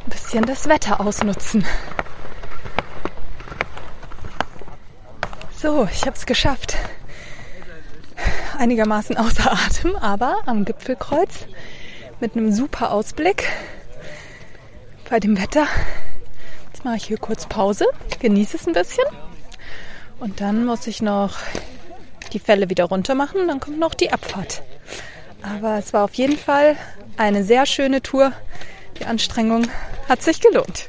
Ein 0.05 0.11
bisschen 0.11 0.45
das 0.45 0.69
Wetter 0.69 1.01
ausnutzen. 1.01 1.65
So, 5.61 5.89
ich 5.93 6.03
habe 6.03 6.17
es 6.17 6.25
geschafft. 6.25 6.77
Einigermaßen 8.57 9.17
außer 9.17 9.51
Atem, 9.51 9.97
aber 9.97 10.37
am 10.47 10.65
Gipfelkreuz 10.65 11.47
mit 12.21 12.37
einem 12.37 12.53
super 12.53 12.93
Ausblick 12.93 13.45
bei 15.11 15.19
dem 15.19 15.37
Wetter. 15.37 15.67
Jetzt 16.67 16.85
mache 16.85 16.97
ich 16.99 17.07
hier 17.07 17.19
kurz 17.19 17.47
Pause, 17.47 17.87
genieße 18.21 18.57
es 18.57 18.69
ein 18.69 18.73
bisschen 18.73 19.05
und 20.21 20.41
dann 20.41 20.65
muss 20.65 20.87
ich 20.87 21.03
noch 21.03 21.39
die 22.33 22.39
Fälle 22.39 22.71
wieder 22.71 22.85
runter 22.85 23.17
machen. 23.17 23.49
Dann 23.49 23.59
kommt 23.59 23.81
noch 23.81 23.95
die 23.95 24.13
Abfahrt. 24.13 24.63
Aber 25.43 25.77
es 25.79 25.93
war 25.93 26.05
auf 26.05 26.15
jeden 26.15 26.39
Fall 26.39 26.77
eine 27.17 27.43
sehr 27.43 27.67
schöne 27.67 28.01
Tour. 28.01 28.33
Die 29.01 29.07
Anstrengung 29.07 29.67
hat 30.09 30.23
sich 30.23 30.41
gelohnt. 30.41 30.89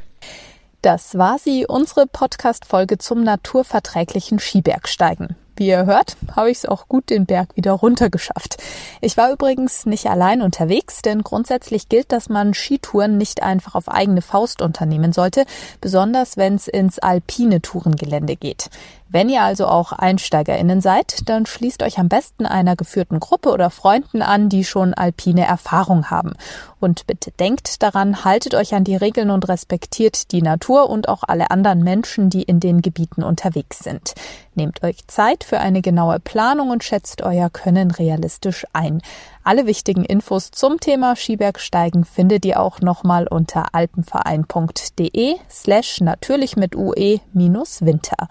Das 0.81 1.17
war 1.17 1.37
sie, 1.39 1.65
unsere 1.67 2.07
Podcast-Folge 2.07 2.97
zum 2.97 3.21
naturverträglichen 3.21 4.39
Skibergsteigen. 4.39 5.35
Wie 5.57 5.67
ihr 5.67 5.85
hört, 5.85 6.15
habe 6.37 6.49
ich 6.49 6.59
es 6.59 6.65
auch 6.65 6.87
gut 6.87 7.09
den 7.09 7.25
Berg 7.25 7.57
wieder 7.57 7.73
runtergeschafft. 7.73 8.55
Ich 9.01 9.17
war 9.17 9.29
übrigens 9.29 9.85
nicht 9.85 10.05
allein 10.09 10.41
unterwegs, 10.41 11.01
denn 11.01 11.21
grundsätzlich 11.21 11.89
gilt, 11.89 12.13
dass 12.13 12.29
man 12.29 12.53
Skitouren 12.53 13.17
nicht 13.17 13.43
einfach 13.43 13.75
auf 13.75 13.89
eigene 13.89 14.21
Faust 14.21 14.61
unternehmen 14.61 15.11
sollte, 15.11 15.43
besonders 15.81 16.37
wenn 16.37 16.55
es 16.55 16.69
ins 16.69 16.97
alpine 16.99 17.61
Tourengelände 17.61 18.37
geht. 18.37 18.69
Wenn 19.11 19.27
ihr 19.27 19.41
also 19.41 19.65
auch 19.65 19.91
EinsteigerInnen 19.91 20.81
seid, 20.81 21.27
dann 21.27 21.47
schließt 21.47 21.81
euch 21.81 21.97
am 21.97 22.09
besten 22.09 22.45
einer 22.45 22.75
geführten 22.75 23.19
Gruppe 23.19 23.49
oder 23.49 23.71
Freunden 23.71 24.21
an, 24.21 24.49
die 24.49 24.63
schon 24.63 24.93
alpine 24.93 25.47
Erfahrung 25.47 26.11
haben. 26.11 26.33
Und 26.79 27.07
bitte 27.07 27.31
denkt 27.31 27.81
daran, 27.81 28.23
haltet 28.23 28.53
euch 28.53 28.75
an 28.75 28.83
die 28.83 28.95
Regeln 28.95 29.31
und 29.31 29.49
respektiert 29.49 30.31
die 30.31 30.43
Natur 30.43 30.91
und 30.91 31.09
auch 31.09 31.23
alle 31.27 31.49
anderen 31.49 31.83
Menschen, 31.83 32.29
die 32.29 32.43
in 32.43 32.59
den 32.59 32.83
Gebieten 32.83 33.23
unterwegs 33.23 33.79
sind. 33.79 34.13
Nehmt 34.53 34.83
euch 34.83 35.07
Zeit 35.07 35.43
für 35.43 35.59
eine 35.59 35.81
genaue 35.81 36.19
Planung 36.19 36.69
und 36.69 36.83
schätzt 36.83 37.23
euer 37.23 37.49
Können 37.49 37.89
realistisch 37.89 38.67
ein. 38.73 39.01
Alle 39.43 39.65
wichtigen 39.65 40.05
Infos 40.05 40.51
zum 40.51 40.79
Thema 40.79 41.15
Skibergsteigen 41.15 42.05
findet 42.05 42.45
ihr 42.45 42.59
auch 42.59 42.81
nochmal 42.81 43.27
unter 43.27 43.73
alpenverein.de 43.73 45.37
slash 45.49 46.01
natürlich 46.01 46.55
mit 46.55 46.75
UE 46.75 47.19
minus 47.33 47.81
Winter. 47.81 48.27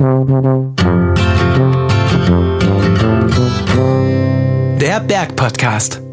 Der 4.79 4.99
Berg 4.99 5.35
Podcast. 5.35 6.06